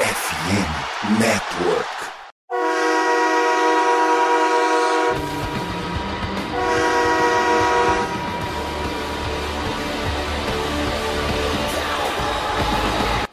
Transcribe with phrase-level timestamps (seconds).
[0.00, 1.90] FM Network.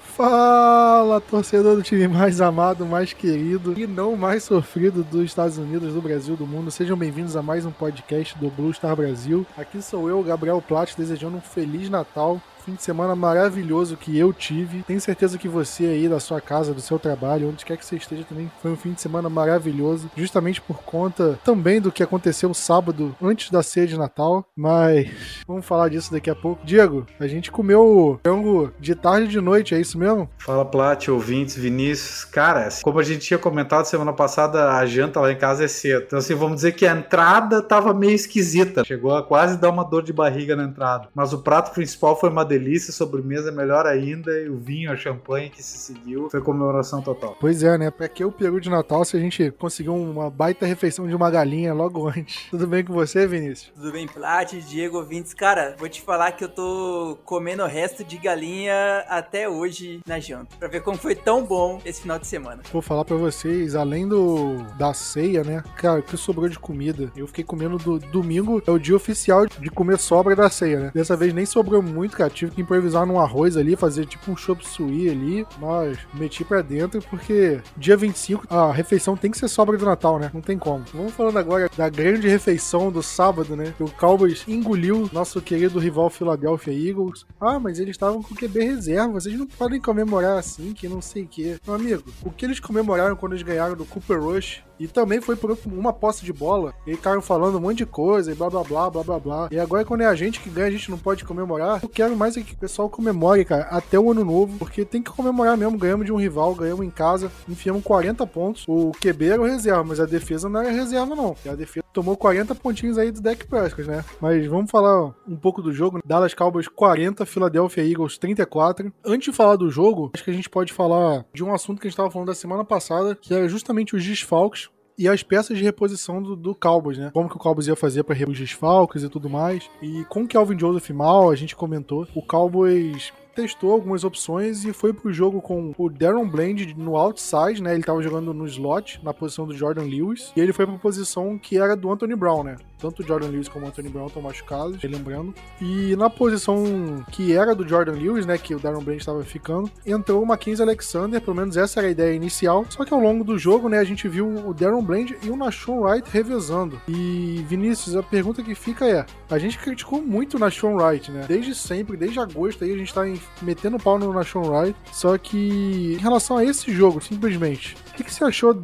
[0.02, 5.94] Fala, torcedor do time mais amado, mais querido e não mais sofrido dos Estados Unidos,
[5.94, 6.70] do Brasil, do mundo.
[6.70, 9.48] Sejam bem-vindos a mais um podcast do Blue Star Brasil.
[9.58, 14.34] Aqui sou eu, Gabriel Platt, desejando um feliz Natal fim de semana maravilhoso que eu
[14.34, 14.84] tive.
[14.84, 17.96] Tenho certeza que você aí da sua casa, do seu trabalho, onde quer que você
[17.96, 22.54] esteja também, foi um fim de semana maravilhoso, justamente por conta também do que aconteceu
[22.54, 24.46] sábado antes da ceia de Natal.
[24.54, 25.10] Mas
[25.48, 26.66] vamos falar disso daqui a pouco.
[26.66, 30.30] Diego, a gente comeu frango de tarde e de noite, é isso mesmo?
[30.38, 32.26] Fala Plat, ouvintes, Vinícius.
[32.26, 36.04] Cara, como a gente tinha comentado semana passada, a janta lá em casa é cedo.
[36.06, 38.84] Então, assim, vamos dizer que a entrada tava meio esquisita.
[38.84, 41.08] Chegou a quase dar uma dor de barriga na entrada.
[41.16, 45.50] Mas o prato principal foi uma delícia sobremesa melhor ainda, e o vinho, a champanhe
[45.50, 47.38] que se seguiu, foi comemoração total.
[47.40, 47.92] Pois é, né?
[47.92, 51.30] Pra que o peru de Natal se a gente conseguiu uma baita refeição de uma
[51.30, 52.48] galinha logo antes?
[52.52, 53.72] Tudo bem com você, Vinícius?
[53.76, 55.34] Tudo bem, Plat, Diego, ouvintes.
[55.34, 60.20] Cara, vou te falar que eu tô comendo o resto de galinha até hoje na
[60.20, 62.62] janta, pra ver como foi tão bom esse final de semana.
[62.72, 65.64] Vou falar pra vocês, além do da ceia, né?
[65.76, 67.12] Cara, o que sobrou de comida?
[67.16, 70.92] Eu fiquei comendo do domingo, é o dia oficial de comer sobra da ceia, né?
[70.94, 72.30] Dessa vez nem sobrou muito, cara.
[72.30, 76.44] Tive tive que improvisar num arroz ali, fazer tipo um chop suey ali, mas meti
[76.44, 80.32] pra dentro porque dia 25 a refeição tem que ser sobra do Natal, né?
[80.34, 80.84] Não tem como.
[80.94, 83.74] Vamos falando agora da grande refeição do sábado, né?
[83.76, 87.26] Que o Cowboys engoliu nosso querido rival Philadelphia Eagles.
[87.40, 91.24] Ah, mas eles estavam com QB reserva, vocês não podem comemorar assim, que não sei
[91.24, 91.58] o quê.
[91.66, 95.36] Meu amigo, o que eles comemoraram quando eles ganharam do Cooper Rush e também foi
[95.36, 96.74] por uma posse de bola.
[96.86, 99.48] E ficaram falando um monte de coisa e blá blá blá blá blá blá.
[99.52, 101.80] E agora quando é a gente que ganha, a gente não pode comemorar.
[101.82, 104.58] Eu quero mais é que o pessoal comemore, cara, até o ano novo.
[104.58, 105.78] Porque tem que comemorar mesmo.
[105.78, 108.66] Ganhamos de um rival, ganhamos em casa, enfiamos 40 pontos.
[108.68, 111.36] O QB era o reserva, mas a defesa não era reserva, não.
[111.46, 114.04] E a defesa tomou 40 pontinhos aí do deck Prescott, né?
[114.22, 116.00] Mas vamos falar um pouco do jogo.
[116.06, 118.92] Dallas Cowboys 40, Philadelphia Eagles 34.
[119.06, 121.88] Antes de falar do jogo, acho que a gente pode falar de um assunto que
[121.88, 124.67] a gente estava falando da semana passada, que era justamente os desfalques
[124.98, 127.12] e as peças de reposição do, do Cowboys, né?
[127.14, 129.70] Como que o Cowboys ia fazer para os desfalques e tudo mais.
[129.82, 134.74] E com o Kelvin Joseph mal, a gente comentou, o Cowboys testou algumas opções e
[134.74, 137.76] foi pro jogo com o Darren Bland no outside, né?
[137.76, 140.34] Ele tava jogando no slot, na posição do Jordan Lewis.
[140.36, 142.56] E ele foi pra posição que era do Anthony Brown, né?
[142.80, 145.34] Tanto o Jordan Lewis como o Anthony Brown estão machucados, lembrando.
[145.62, 148.38] E na posição que era do Jordan Lewis, né?
[148.38, 151.92] Que o Darren Bland estava ficando, entrou o Mackenzie Alexander, pelo menos essa era a
[151.92, 152.66] ideia inicial.
[152.70, 153.80] Só que ao longo do jogo, né?
[153.80, 156.80] A gente viu o Darren Bland e o Nashon Wright revezando.
[156.88, 161.26] E Vinícius, a pergunta que fica é: a gente criticou muito o Nashon Wright, né?
[161.28, 163.02] Desde sempre, desde agosto aí a gente tá
[163.42, 164.78] metendo pau no Nashon Wright.
[164.92, 168.62] Só que em relação a esse jogo, simplesmente, o que, que você achou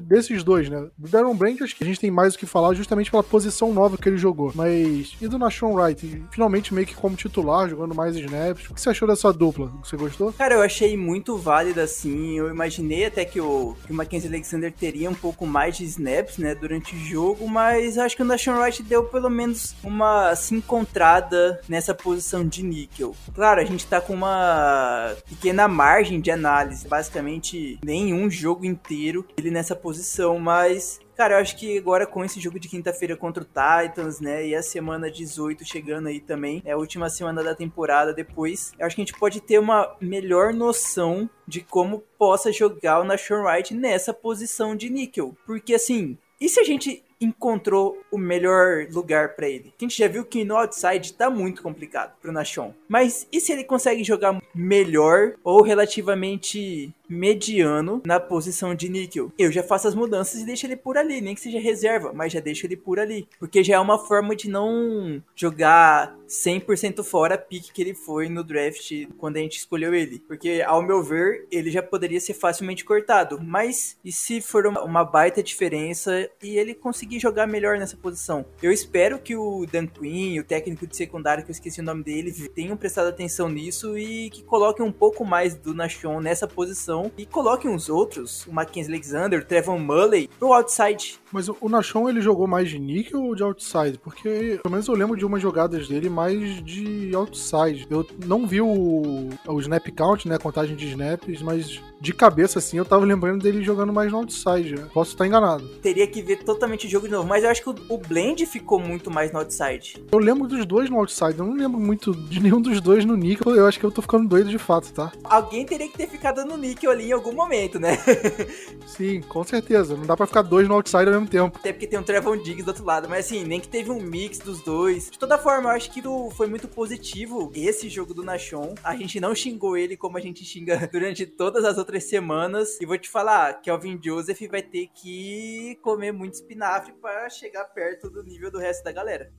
[0.00, 0.88] desses dois, né?
[0.96, 3.72] Do Darren Brand, acho que a gente tem mais o que falar justamente pela posição
[3.72, 4.52] nova que ele jogou.
[4.54, 6.24] Mas e do Nashon Wright?
[6.30, 8.70] Finalmente meio que como titular, jogando mais snaps.
[8.70, 9.72] O que você achou dessa dupla?
[9.82, 10.32] Você gostou?
[10.32, 12.38] Cara, eu achei muito válida, assim.
[12.38, 16.38] Eu imaginei até que o, que o Mackenzie Alexander teria um pouco mais de snaps,
[16.38, 20.54] né, durante o jogo, mas acho que o Nashon Wright deu pelo menos uma se
[20.54, 23.14] encontrada nessa posição de níquel.
[23.34, 29.50] Claro, a gente tá com uma pequena margem de análise, basicamente nenhum jogo inteiro ele
[29.50, 33.40] nessa essa posição, mas Cara, eu acho que agora com esse jogo de quinta-feira contra
[33.40, 37.54] o Titans, né, e a semana 18 chegando aí também, é a última semana da
[37.54, 42.50] temporada depois, eu acho que a gente pode ter uma melhor noção de como possa
[42.50, 45.36] jogar o Nashon Wright nessa posição de níquel.
[45.46, 49.72] Porque assim, e se a gente encontrou o melhor lugar para ele.
[49.78, 52.74] A gente já viu que no outside tá muito complicado pro Nashon.
[52.88, 59.32] Mas e se ele consegue jogar melhor ou relativamente mediano na posição de níquel?
[59.38, 62.32] Eu já faço as mudanças e deixo ele por ali, nem que seja reserva, mas
[62.32, 67.34] já deixo ele por ali, porque já é uma forma de não jogar 100% fora
[67.34, 71.02] a pique que ele foi no draft quando a gente escolheu ele, porque ao meu
[71.02, 76.56] ver, ele já poderia ser facilmente cortado, mas e se for uma baita diferença e
[76.56, 78.44] ele conseguir jogar melhor nessa posição.
[78.62, 82.02] Eu espero que o Dan Quinn, o técnico de secundário, que eu esqueci o nome
[82.02, 87.03] dele, tenham prestado atenção nisso e que coloquem um pouco mais do Nashon nessa posição
[87.16, 91.18] e coloquem os outros, o Mackenzie Alexander, o Trevor Mullen, pro outside.
[91.32, 93.98] Mas o Nashon ele jogou mais de níquel ou de outside?
[93.98, 97.86] Porque pelo menos eu lembro de umas jogadas dele mais de outside.
[97.90, 102.58] Eu não vi o, o snap count, né, a contagem de snaps, mas de cabeça
[102.58, 104.76] assim eu tava lembrando dele jogando mais no outside.
[104.76, 104.86] Né?
[104.92, 105.66] Posso estar enganado.
[105.82, 108.46] Teria que ver totalmente o jogo de novo, mas eu acho que o, o Blend
[108.46, 110.04] ficou muito mais no outside.
[110.12, 113.16] Eu lembro dos dois no outside, eu não lembro muito de nenhum dos dois no
[113.16, 113.56] níquel.
[113.56, 115.10] Eu acho que eu tô ficando doido de fato, tá?
[115.24, 117.96] Alguém teria que ter ficado no níquel que em algum momento, né?
[118.86, 119.96] Sim, com certeza.
[119.96, 121.58] Não dá pra ficar dois no outside ao mesmo tempo.
[121.58, 123.08] Até porque tem um Trevon Diggs do outro lado.
[123.08, 125.10] Mas assim, nem que teve um mix dos dois.
[125.10, 126.02] De toda forma, eu acho que
[126.34, 128.74] foi muito positivo esse jogo do Nashon.
[128.82, 132.80] A gente não xingou ele como a gente xinga durante todas as outras semanas.
[132.80, 138.10] E vou te falar, Kelvin Joseph vai ter que comer muito espinafre para chegar perto
[138.10, 139.32] do nível do resto da galera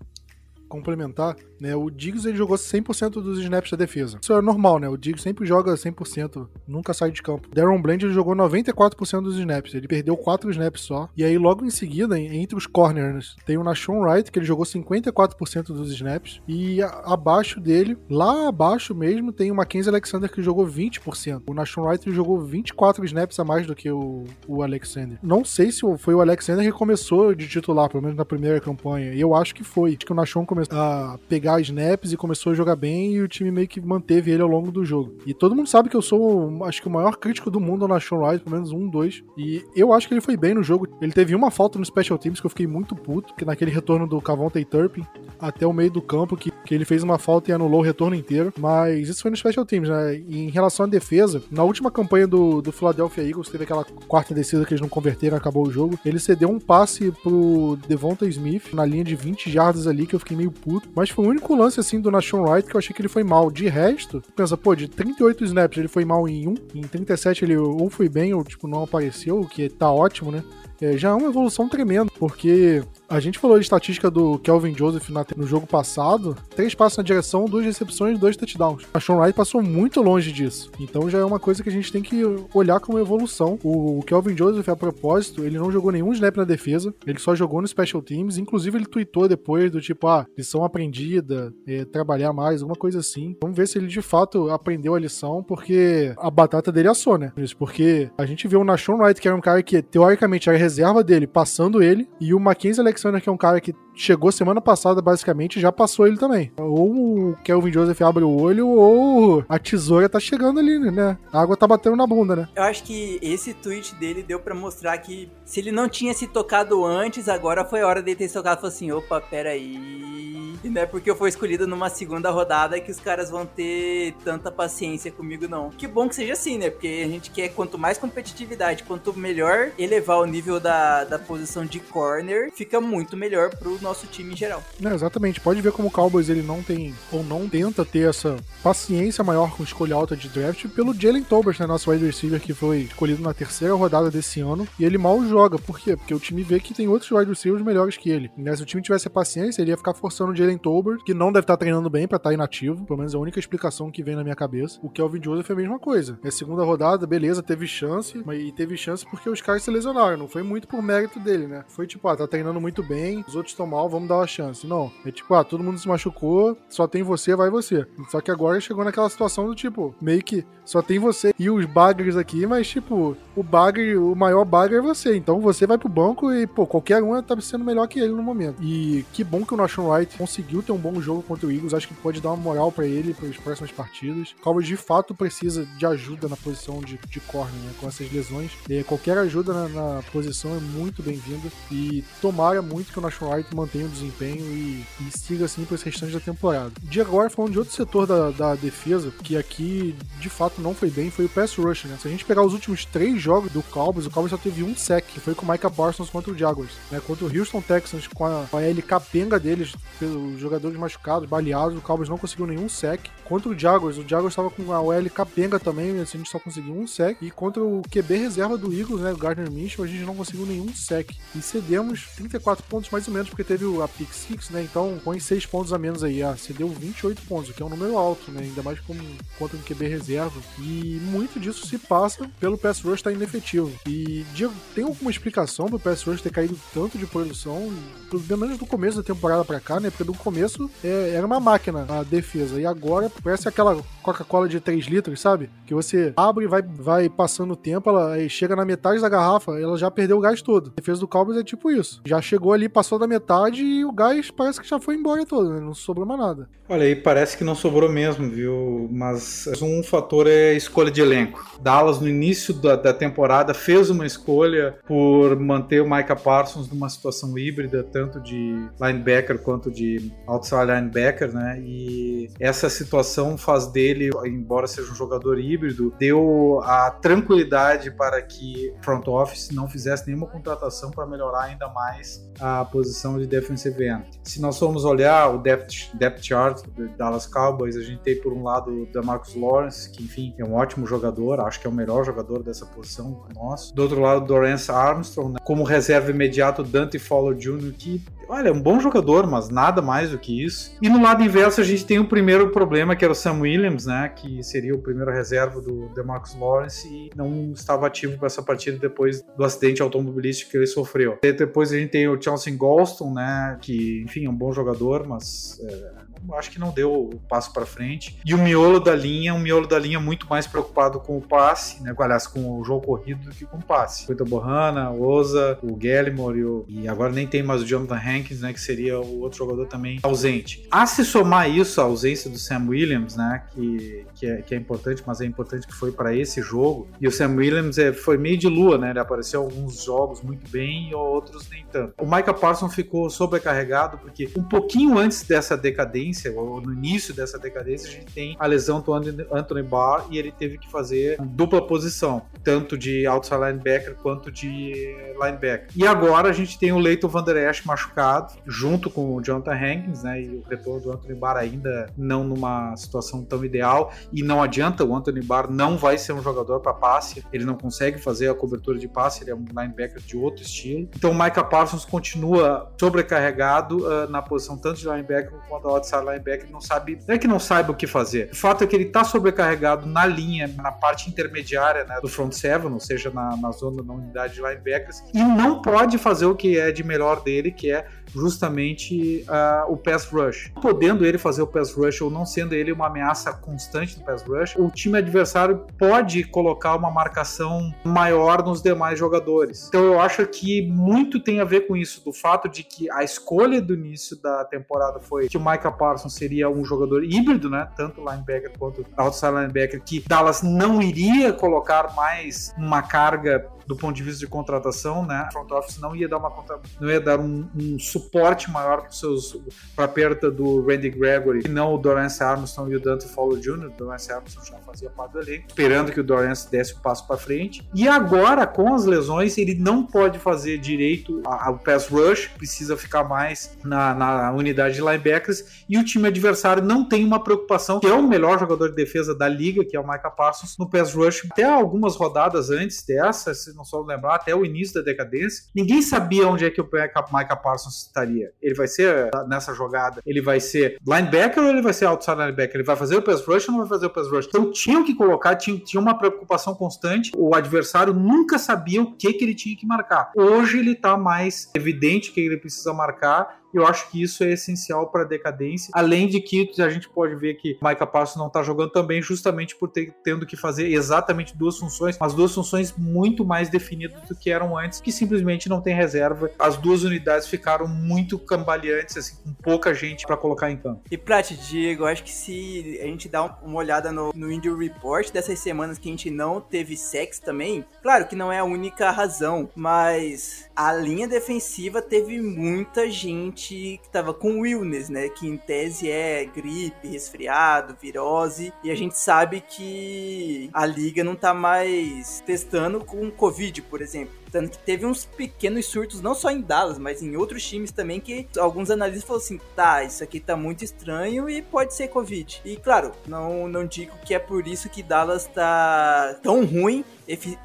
[0.67, 1.75] complementar, né?
[1.75, 4.17] O Diggs ele jogou 100% dos snaps da defesa.
[4.21, 4.89] Isso é normal, né?
[4.89, 7.49] O Diggs sempre joga 100%, nunca sai de campo.
[7.53, 11.09] Darren Bland ele jogou 94% dos snaps, ele perdeu 4 snaps só.
[11.15, 14.65] E aí logo em seguida, entre os corners, tem o Nashon Wright que ele jogou
[14.65, 20.67] 54% dos snaps e abaixo dele, lá abaixo mesmo, tem o Mackenzie Alexander que jogou
[20.67, 21.43] 20%.
[21.47, 25.17] O Nashon Wright ele jogou 24 snaps a mais do que o, o Alexander.
[25.21, 29.13] Não sei se foi o Alexander que começou de titular, pelo menos na primeira campanha.
[29.13, 29.91] Eu acho que foi.
[29.91, 33.27] Acho que o Nashon começou a pegar snaps e começou a jogar bem e o
[33.27, 35.17] time meio que manteve ele ao longo do jogo.
[35.25, 37.99] E todo mundo sabe que eu sou, acho que o maior crítico do mundo na
[37.99, 39.21] Sean Wright, pelo menos um, dois.
[39.37, 40.87] E eu acho que ele foi bem no jogo.
[41.01, 44.07] Ele teve uma falta no Special Teams que eu fiquei muito puto, que naquele retorno
[44.07, 45.03] do Cavonte Turpin
[45.39, 48.15] até o meio do campo, que, que ele fez uma falta e anulou o retorno
[48.15, 48.53] inteiro.
[48.57, 50.15] Mas isso foi no Special Teams, né?
[50.15, 54.33] E em relação à defesa, na última campanha do, do Philadelphia Eagles, teve aquela quarta
[54.33, 55.99] descida que eles não converteram, acabou o jogo.
[56.05, 60.19] Ele cedeu um passe pro Devonta Smith na linha de 20 jardas ali, que eu
[60.19, 60.89] fiquei meio puto.
[60.95, 63.23] Mas foi o único lance, assim, do Nashon Wright que eu achei que ele foi
[63.23, 63.49] mal.
[63.51, 67.57] De resto, pensa, pô, de 38 snaps ele foi mal em um, em 37 ele
[67.57, 70.43] ou foi bem ou, tipo, não apareceu, o que tá ótimo, né?
[70.81, 75.09] É, já é uma evolução tremenda, porque a gente falou de estatística do Kelvin Joseph
[75.35, 78.83] no jogo passado: três passos na direção, duas recepções, dois touchdowns.
[78.93, 80.71] A Sean Wright passou muito longe disso.
[80.79, 82.23] Então já é uma coisa que a gente tem que
[82.53, 83.59] olhar como evolução.
[83.63, 87.61] O Kelvin Joseph, a propósito, ele não jogou nenhum snap na defesa, ele só jogou
[87.61, 88.37] no Special Teams.
[88.37, 93.35] Inclusive, ele tweetou depois do tipo: ah, lição aprendida, é, trabalhar mais, alguma coisa assim.
[93.41, 97.31] Vamos ver se ele de fato aprendeu a lição, porque a batata dele assou, né?
[97.37, 100.57] Isso, porque a gente viu o Nashon Wright, que era um cara que teoricamente era
[100.57, 104.61] reserva dele, passando ele, e o Mackenzie Alexander, que é um cara que chegou semana
[104.61, 106.51] passada, basicamente, já passou ele também.
[106.57, 111.17] Ou o Kelvin Joseph abre o olho, ou a tesoura tá chegando ali, né?
[111.31, 112.49] A água tá batendo na bunda, né?
[112.55, 116.27] Eu acho que esse tweet dele deu para mostrar que se ele não tinha se
[116.27, 120.34] tocado antes, agora foi a hora dele ter se tocado falou assim: opa, peraí.
[120.63, 124.13] E não é porque eu fui escolhido numa segunda rodada que os caras vão ter
[124.23, 125.69] tanta paciência comigo, não.
[125.69, 126.69] Que bom que seja assim, né?
[126.69, 131.65] Porque a gente quer quanto mais competitividade, quanto melhor elevar o nível da, da posição
[131.65, 134.63] de corner, fica muito melhor pro nosso time em geral.
[134.79, 135.39] Não, exatamente.
[135.39, 139.55] Pode ver como o Cowboys ele não tem, ou não tenta ter essa paciência maior
[139.55, 141.65] com escolha alta de draft pelo Jalen Tolbert, né?
[141.65, 144.67] Nosso wide receiver que foi escolhido na terceira rodada desse ano.
[144.79, 145.57] E ele mal joga.
[145.57, 145.95] Por quê?
[145.95, 148.31] Porque o time vê que tem outros wide receivers melhores que ele.
[148.37, 148.55] Né?
[148.55, 151.31] Se o time tivesse paciência, ele ia ficar forçando o Jalen Jalen Tolbert, que não
[151.31, 154.15] deve estar treinando bem para estar inativo, pelo menos é a única explicação que vem
[154.15, 154.79] na minha cabeça.
[154.81, 156.19] O Kelvin Joseph é a mesma coisa.
[156.23, 160.17] É segunda rodada, beleza, teve chance, mas e teve chance porque os caras se lesionaram,
[160.17, 161.65] não foi muito por mérito dele, né?
[161.67, 164.67] Foi tipo, ah, tá treinando muito bem, os outros estão mal, vamos dar uma chance.
[164.67, 167.85] Não, é tipo, ah, todo mundo se machucou, só tem você, vai você.
[168.09, 171.65] Só que agora chegou naquela situação do tipo, meio que só tem você e os
[171.65, 175.15] baggers aqui, mas tipo, o bagger, o maior bagger é você.
[175.15, 178.23] Então você vai pro banco e, pô, qualquer um tá sendo melhor que ele no
[178.23, 178.61] momento.
[178.61, 181.73] E que bom que o Nation Wright conseguiu ter um bom jogo contra o Eagles.
[181.73, 184.35] Acho que pode dar uma moral para ele para as próximas partidas.
[184.41, 187.71] Cowboys de fato precisa de ajuda na posição de, de corner, né?
[187.79, 188.51] Com essas lesões.
[188.69, 191.51] E qualquer ajuda na, na posição é muito bem-vinda.
[191.71, 195.75] E tomara muito que o Nation Wright mantenha o desempenho e, e siga assim para
[195.75, 196.71] esse restante da temporada.
[196.83, 200.89] De agora, falando de outro setor da, da defesa, que aqui de fato não foi
[200.89, 201.97] bem, foi o pass rush, né?
[202.01, 204.75] Se a gente pegar os últimos três jogos do Cowboys, o Cowboys só teve um
[204.75, 207.01] sec, que foi com o Micah Parsons contra o Jaguars, né?
[207.05, 211.77] Contra o Houston Texans, com a, com a L capenga deles, pelos jogadores machucados, baleados,
[211.77, 213.07] o Cowboys não conseguiu nenhum sec.
[213.23, 216.39] Contra o Jaguars, o Jaguars estava com a OL capenga também, assim, a gente só
[216.39, 217.17] conseguiu um sec.
[217.21, 220.45] E contra o QB reserva do Eagles, né, o Gardner Minshew, a gente não conseguiu
[220.45, 221.11] nenhum sec.
[221.35, 225.19] E cedemos 34 pontos mais ou menos, porque teve a pick six, né, então põe
[225.19, 226.21] 6 pontos a menos aí.
[226.23, 229.01] Ah, cedeu 28 pontos, o que é um número alto, né, ainda mais como
[229.37, 230.39] contra um QB reserva.
[230.59, 233.71] E muito disso se passa pelo pass rush estar tá inefetivo.
[233.87, 237.73] E Diego, tem alguma explicação pro pass rush ter caído tanto de produção,
[238.09, 241.39] pelo menos do começo da temporada para cá, né, porque do começo é, era uma
[241.39, 242.59] máquina a defesa.
[242.59, 245.49] E agora parece aquela Coca-Cola de 3 litros, sabe?
[245.65, 249.59] Que você abre e vai, vai passando o tempo, ela chega na metade da garrafa,
[249.59, 250.71] ela já perdeu o gás todo.
[250.71, 252.01] A defesa do Cowboys é tipo isso.
[252.05, 255.49] Já chegou ali, passou da metade e o gás parece que já foi embora todo,
[255.49, 255.59] né?
[255.59, 256.49] Não sobrou mais nada.
[256.67, 258.89] Olha aí, parece que não sobrou mesmo, viu?
[258.91, 261.45] Mas um fator é a escolha de elenco.
[261.61, 266.89] Dallas, no início da, da temporada, fez uma escolha por manter o Micah Parsons numa
[266.89, 271.59] situação híbrida, tanto de linebacker quanto de de outside linebacker, né?
[271.61, 278.73] E essa situação faz dele, embora seja um jogador híbrido, deu a tranquilidade para que
[278.81, 284.05] front office não fizesse nenhuma contratação para melhorar ainda mais a posição de defensive end.
[284.23, 288.33] Se nós formos olhar o depth, depth chart do Dallas Cowboys, a gente tem por
[288.33, 291.73] um lado o Marcus Lawrence, que enfim é um ótimo jogador, acho que é o
[291.73, 293.73] melhor jogador dessa posição nosso.
[293.75, 295.39] Do outro lado, Dorance Armstrong, né?
[295.43, 300.11] como reserva imediato, Dante Fowler Jr., que olha, é um bom jogador, mas nada mais
[300.11, 300.75] do que isso.
[300.81, 303.85] E no lado inverso, a gente tem o primeiro problema, que era o Sam Williams,
[303.85, 304.09] né?
[304.09, 308.77] Que seria o primeiro reserva do DeMarcus Lawrence e não estava ativo para essa partida
[308.77, 311.17] depois do acidente automobilístico que ele sofreu.
[311.23, 313.57] E depois a gente tem o Chelsea Golston, né?
[313.61, 315.91] Que, enfim, é um bom jogador, mas é,
[316.33, 318.19] acho que não deu o passo para frente.
[318.25, 321.81] E o miolo da linha, um miolo da linha muito mais preocupado com o passe,
[321.83, 321.93] né?
[321.97, 324.11] Aliás, com o jogo corrido do que com o passe.
[324.11, 326.65] O Bohanna, o Oza, o Gallimore e, o...
[326.67, 328.53] e agora nem tem mais o Jonathan Hankins, né?
[328.53, 330.67] Que seria o outro jogador também ausente.
[330.71, 333.43] A se somar isso, a ausência do Sam Williams, né?
[333.51, 336.87] Que, que, é, que é importante, mas é importante que foi para esse jogo.
[336.99, 338.91] E o Sam Williams é, foi meio de lua, né?
[338.91, 341.93] Ele apareceu alguns jogos muito bem e outros nem tanto.
[341.99, 347.13] O Micah Parsons ficou sobrecarregado porque um pouquinho antes dessa decadência decadência, ou no início
[347.13, 351.17] dessa decadência, a gente tem a lesão do Anthony Barr e ele teve que fazer
[351.21, 355.67] dupla posição, tanto de outside linebacker quanto de linebacker.
[355.75, 359.53] E agora a gente tem o Leighton Van Der Esch machucado, junto com o Jonathan
[359.53, 360.21] Hankins, né?
[360.21, 363.91] E o retorno do Anthony Barr ainda não numa situação tão ideal.
[364.11, 367.55] E não adianta, o Anthony Barr não vai ser um jogador para passe, ele não
[367.55, 370.87] consegue fazer a cobertura de passe, ele é um linebacker de outro estilo.
[370.95, 376.49] Então o Micah Parsons continua sobrecarregado uh, na posição tanto de linebacker quanto outside linebacker
[376.51, 378.29] não sabe, não é que não saiba o que fazer.
[378.31, 382.33] O fato é que ele está sobrecarregado na linha, na parte intermediária né, do front
[382.33, 386.35] seven, ou seja, na, na zona da unidade de linebackers, e não pode fazer o
[386.35, 390.51] que é de melhor dele, que é justamente uh, o pass rush.
[390.61, 394.23] Podendo ele fazer o pass rush ou não sendo ele uma ameaça constante no pass
[394.23, 399.67] rush, o time adversário pode colocar uma marcação maior nos demais jogadores.
[399.67, 403.03] Então eu acho que muito tem a ver com isso, do fato de que a
[403.03, 407.67] escolha do início da temporada foi que o Micah Parsons seria um jogador híbrido, né?
[407.75, 413.95] Tanto linebacker quanto outside linebacker, que Dallas não iria colocar mais uma carga do ponto
[413.95, 415.25] de vista de contratação, né?
[415.27, 416.35] A front office não ia dar uma
[416.79, 419.37] não ia dar um, um suporte maior para seus
[419.75, 423.67] para perda do Randy Gregory, e não o Dorance Armstrong e o Dante Fowler Jr.
[423.67, 426.79] O Dorance Armstrong já fazia parte do elenco, esperando que o Dorance desse o um
[426.81, 427.67] passo para frente.
[427.73, 433.03] E agora, com as lesões, ele não pode fazer direito ao pass rush, precisa ficar
[433.03, 437.87] mais na, na unidade de linebackers, e o time adversário não tem uma preocupação, que
[437.87, 440.93] é o melhor jogador de defesa da liga, que é o Micah Parsons, no pass
[440.93, 441.27] rush.
[441.31, 446.27] Até algumas rodadas antes dessa, não só lembrar, até o início da decadência, ninguém sabia
[446.27, 448.31] onde é que o Micah Parsons estaria.
[448.41, 452.55] Ele vai ser nessa jogada, ele vai ser linebacker ou ele vai ser outside linebacker?
[452.55, 454.27] Ele vai fazer o pass rush ou não vai fazer o pass rush?
[454.27, 457.11] Então tinham que colocar, tinha, tinha uma preocupação constante.
[457.15, 460.11] O adversário nunca sabia o que, que ele tinha que marcar.
[460.15, 464.87] Hoje ele tá mais evidente que ele precisa marcar eu acho que isso é essencial
[464.87, 465.71] para a decadência.
[465.73, 469.01] Além de que a gente pode ver que o Micah Parsons não está jogando também
[469.01, 474.01] justamente por ter tendo que fazer exatamente duas funções, mas duas funções muito mais definidas
[474.07, 476.29] do que eram antes, que simplesmente não tem reserva.
[476.37, 480.81] As duas unidades ficaram muito cambaleantes, assim, com pouca gente para colocar em campo.
[480.91, 485.11] E pra te Diego, acho que se a gente dá uma olhada no, no Report
[485.11, 488.91] dessas semanas que a gente não teve sexo também, claro que não é a única
[488.91, 495.09] razão, mas a linha defensiva teve muita gente que tava com illness, né?
[495.09, 498.53] Que em tese é gripe, resfriado, virose.
[498.63, 504.24] E a gente sabe que a liga não tá mais testando com Covid, por exemplo.
[504.35, 508.01] Tanto que teve uns pequenos surtos, não só em Dallas, mas em outros times também,
[508.01, 512.41] que alguns analistas falaram assim: tá, isso aqui tá muito estranho e pode ser Covid.
[512.43, 516.83] E claro, não, não digo que é por isso que Dallas tá tão ruim,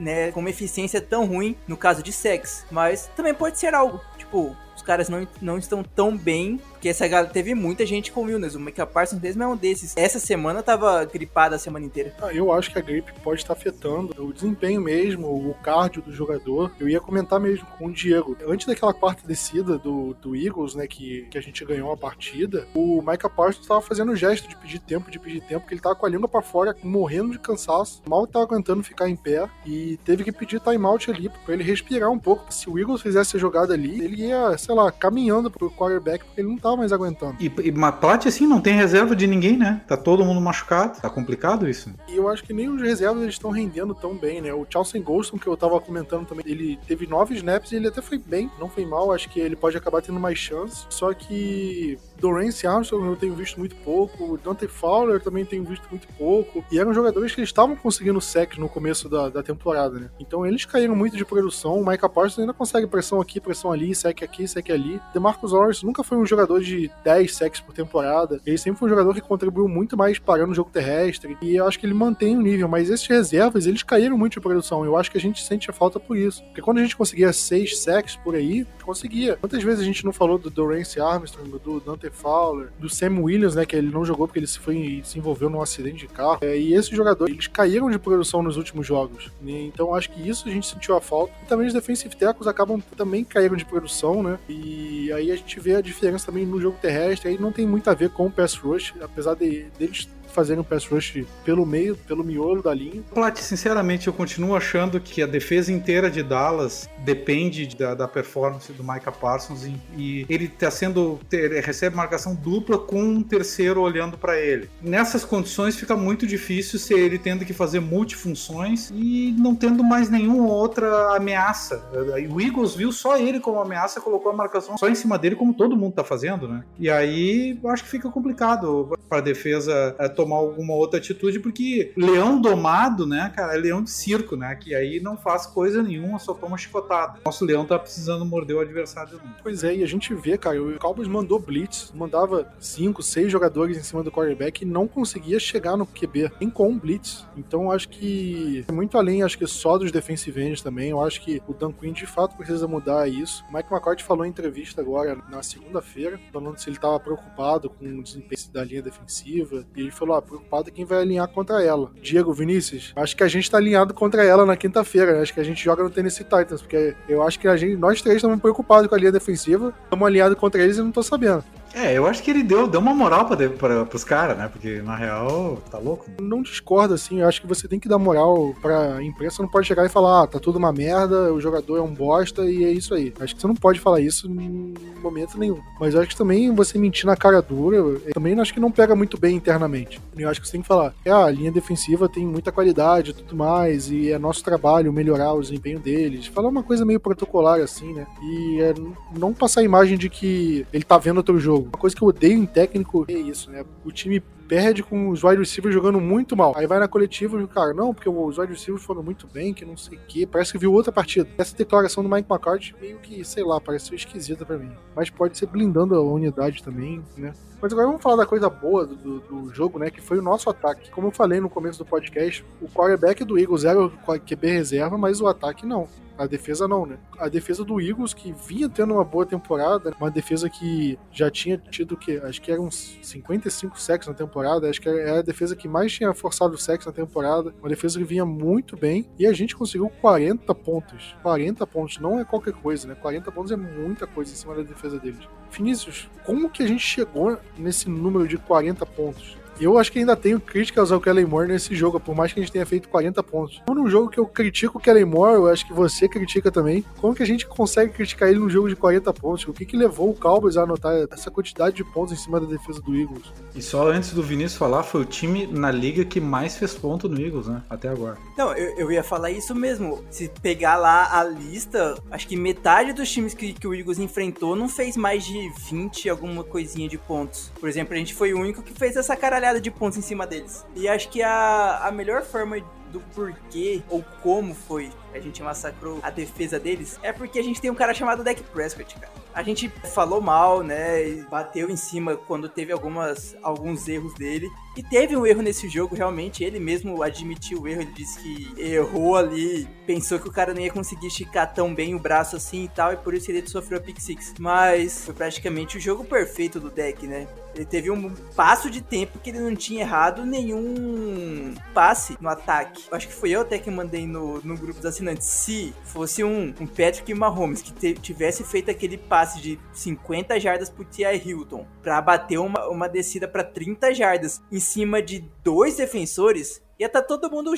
[0.01, 4.01] né, com uma eficiência tão ruim no caso de sex, mas também pode ser algo.
[4.19, 8.23] Tipo, os caras não, não estão tão bem, porque essa galera teve muita gente com
[8.23, 8.55] Wilnes.
[8.55, 9.95] O Micah Parsons mesmo é um desses.
[9.99, 12.15] Essa semana tava gripado a semana inteira.
[12.23, 16.11] Ah, eu acho que a gripe pode estar afetando o desempenho mesmo, o cardio do
[16.11, 16.73] jogador.
[16.81, 18.35] Eu ia comentar mesmo com o Diego.
[18.49, 22.67] Antes daquela quarta descida do, do Eagles, né, que, que a gente ganhou a partida,
[22.75, 25.95] o Micah Parsons estava fazendo gesto de pedir tempo, de pedir tempo, que ele tava
[25.95, 29.99] com a língua para fora, morrendo de cansaço, mal tava aguentando ficar em pé e
[30.03, 32.51] teve que pedir timeout ali para ele respirar um pouco.
[32.51, 36.41] Se o Eagles fizesse a jogada ali, ele ia sei lá, caminhando pro quarterback porque
[36.41, 37.37] ele não tava mais aguentando.
[37.41, 39.81] E, e Plat, assim, não tem reserva de ninguém, né?
[39.87, 41.01] Tá todo mundo machucado.
[41.01, 41.91] Tá complicado isso.
[42.09, 44.53] E eu acho que nem os reservas eles estão rendendo tão bem, né?
[44.53, 48.01] O Chelsea Golston, que eu tava comentando também, ele teve nove snaps e ele até
[48.01, 49.13] foi bem, não foi mal.
[49.13, 50.87] Acho que ele pode acabar tendo mais chance.
[50.89, 56.07] Só que Dorance Armstrong eu tenho visto muito pouco, Dante Fowler também tenho visto muito
[56.19, 60.11] pouco, e eram jogadores que estavam conseguindo sec no começo da, da temporada, né?
[60.21, 63.95] Então eles caíram muito de produção, o Micah Parsons ainda consegue pressão aqui, pressão ali,
[63.95, 65.01] sec aqui, sec ali.
[65.13, 68.91] DeMarcus Lawrence nunca foi um jogador de 10 secs por temporada, ele sempre foi um
[68.91, 72.37] jogador que contribuiu muito mais parando o jogo terrestre, e eu acho que ele mantém
[72.37, 75.43] o nível, mas esses reservas, eles caíram muito de produção, eu acho que a gente
[75.43, 76.43] sente a falta por isso.
[76.45, 79.37] Porque quando a gente conseguia 6 secs por aí, conseguia.
[79.37, 83.55] Quantas vezes a gente não falou do Dorance Armstrong, do Dante Fowler, do Sam Williams,
[83.55, 86.39] né, que ele não jogou porque ele se, foi, se envolveu num acidente de carro.
[86.43, 89.31] É, e esses jogadores, eles caíram de produção nos últimos jogos.
[89.41, 89.63] Né?
[89.63, 91.33] Então acho que isso a gente sentiu a falta.
[91.43, 94.39] E também os defensive tackles acabam também caíram de produção, né?
[94.49, 97.31] E aí a gente vê a diferença também no jogo terrestre.
[97.31, 100.65] Aí não tem muito a ver com o pass rush, apesar de deles fazerem um
[100.65, 103.03] pass rush pelo meio, pelo miolo da linha.
[103.15, 108.73] Plat, sinceramente, eu continuo achando que a defesa inteira de Dallas depende da, da performance
[108.73, 111.19] do Micah Parsons e, e ele está sendo
[111.63, 114.69] recebe marcação dupla com um terceiro olhando para ele.
[114.83, 120.11] Nessas condições fica muito difícil ser ele tendo que fazer multifunções e não tendo mais
[120.11, 121.83] nenhuma outra ameaça.
[122.31, 125.55] O Eagles viu só ele como ameaça, colocou a marcação só em cima dele, como
[125.55, 126.65] todo mundo está fazendo, né?
[126.79, 131.93] E aí acho que fica complicado para a defesa é, tomar alguma outra atitude, porque
[131.97, 134.55] leão domado, né, cara, é leão de circo, né?
[134.55, 137.19] Que aí não faz coisa nenhuma, só toma chicotada.
[137.25, 139.21] Nosso leão tá precisando morder o adversário.
[139.43, 143.79] Pois é, e a gente vê, cara, o Cowboys mandou blitz, mandava cinco, seis jogadores
[143.79, 147.27] em cima do quarterback e não conseguia chegar no QB, nem com blitz.
[147.37, 150.91] Então acho que é muito além, acho que só dos defensive ends também.
[150.91, 153.45] Eu acho que o Dan Quinn de fato precisa mudar isso.
[153.51, 157.87] O Mike McCarthy falou em entrevista agora na segunda-feira, falando se ele estava preocupado com
[157.87, 159.65] o desempenho da linha defensiva.
[159.75, 161.91] E ele falou ah, preocupado quem vai alinhar contra ela.
[162.03, 165.23] Diego Vinícius, acho que a gente tá alinhado contra ela na quinta-feira, né?
[165.23, 168.01] Acho que a gente joga no Tennessee Titans, porque eu acho que a gente, nós
[168.03, 171.45] três estamos preocupados com a linha defensiva, estamos alinhados contra eles e não tô sabendo.
[171.75, 174.49] É, eu acho que ele deu, deu uma moral pra, pra, pros caras, né?
[174.49, 176.07] Porque na real, tá louco.
[176.21, 177.21] Não discordo, assim.
[177.21, 179.43] Eu acho que você tem que dar moral pra imprensa.
[179.43, 182.43] Não pode chegar e falar, ah, tá tudo uma merda, o jogador é um bosta
[182.43, 183.13] e é isso aí.
[183.21, 185.61] Acho que você não pode falar isso em momento nenhum.
[185.79, 188.95] Mas eu acho que também você mentir na cara dura, também acho que não pega
[188.95, 190.01] muito bem internamente.
[190.17, 193.15] Eu acho que você tem que falar, é, a linha defensiva tem muita qualidade e
[193.15, 196.27] tudo mais, e é nosso trabalho melhorar o desempenho deles.
[196.27, 198.07] Falar uma coisa meio protocolar, assim, né?
[198.23, 198.75] E é
[199.17, 201.71] não passar a imagem de que ele tá vendo outro jogo jogo.
[201.75, 203.65] Uma coisa que eu odeio em técnico é isso, né?
[203.85, 206.53] O time perde com os wide receivers jogando muito mal.
[206.57, 209.55] Aí vai na coletiva e o cara, não, porque os wide receivers foram muito bem,
[209.55, 210.27] que não sei o quê.
[210.27, 211.29] Parece que viu outra partida.
[211.39, 214.73] Essa declaração do Mike McCarthy meio que, sei lá, pareceu esquisita para mim.
[214.97, 217.33] Mas pode ser blindando a unidade também, né?
[217.63, 219.89] Mas agora vamos falar da coisa boa do, do, do, jogo, né?
[219.89, 220.91] Que foi o nosso ataque.
[220.91, 224.99] Como eu falei no começo do podcast, o quarterback do Eagles era o QB reserva,
[224.99, 225.87] mas o ataque não.
[226.21, 226.99] A defesa não, né?
[227.19, 231.57] A defesa do Eagles, que vinha tendo uma boa temporada, uma defesa que já tinha
[231.57, 235.57] tido que acho que eram uns 55 sacks na temporada, acho que era a defesa
[235.57, 239.33] que mais tinha forçado sacks na temporada, uma defesa que vinha muito bem, e a
[239.33, 241.17] gente conseguiu 40 pontos.
[241.23, 242.95] 40 pontos não é qualquer coisa, né?
[242.95, 245.27] 40 pontos é muita coisa em cima da defesa deles.
[245.51, 249.40] Vinícius, como que a gente chegou nesse número de 40 pontos?
[249.61, 252.43] Eu acho que ainda tenho críticas ao Kellen Moore nesse jogo, por mais que a
[252.43, 253.63] gente tenha feito 40 pontos.
[253.69, 256.83] Num jogo que eu critico o Kellen Moore, eu acho que você critica também.
[256.99, 259.47] Como que a gente consegue criticar ele num jogo de 40 pontos?
[259.47, 262.47] O que que levou o Cowboys a anotar essa quantidade de pontos em cima da
[262.47, 263.33] defesa do Eagles?
[263.55, 267.07] E só antes do Vinícius falar, foi o time na liga que mais fez ponto
[267.07, 267.63] no Eagles, né?
[267.69, 268.17] Até agora.
[268.39, 270.03] Não, eu, eu ia falar isso mesmo.
[270.11, 274.57] Se pegar lá a lista, acho que metade dos times que, que o Eagles enfrentou
[274.57, 277.53] não fez mais de 20 alguma coisinha de pontos.
[277.61, 280.27] Por exemplo, a gente foi o único que fez essa caralhada de pontos em cima
[280.27, 280.67] deles.
[280.77, 282.59] E acho que a, a melhor forma
[282.93, 287.61] do porquê ou como foi a gente massacrou a defesa deles é porque a gente
[287.61, 289.13] tem um cara chamado Dak Prescott, cara.
[289.33, 291.25] A gente falou mal, né?
[291.31, 294.49] Bateu em cima quando teve algumas, alguns erros dele.
[294.77, 296.43] E teve um erro nesse jogo, realmente.
[296.43, 297.83] Ele mesmo admitiu o erro.
[297.83, 299.69] Ele disse que errou ali.
[299.87, 302.93] Pensou que o cara não ia conseguir esticar tão bem o braço assim e tal.
[302.93, 304.35] E por isso ele sofreu a pick six.
[304.39, 307.29] Mas foi praticamente o jogo perfeito do deck, né?
[307.55, 312.85] Ele teve um passo de tempo que ele não tinha errado nenhum passe no ataque.
[312.93, 315.27] Acho que foi eu até que mandei no, no grupo dos assinantes.
[315.27, 320.69] Se fosse um, um Patrick Mahomes que te, tivesse feito aquele passe de 50 jardas
[320.69, 321.17] pro T.I.
[321.17, 326.87] Hilton para bater uma, uma descida para 30 jardas em cima de dois defensores, ia
[326.87, 327.51] estar tá todo mundo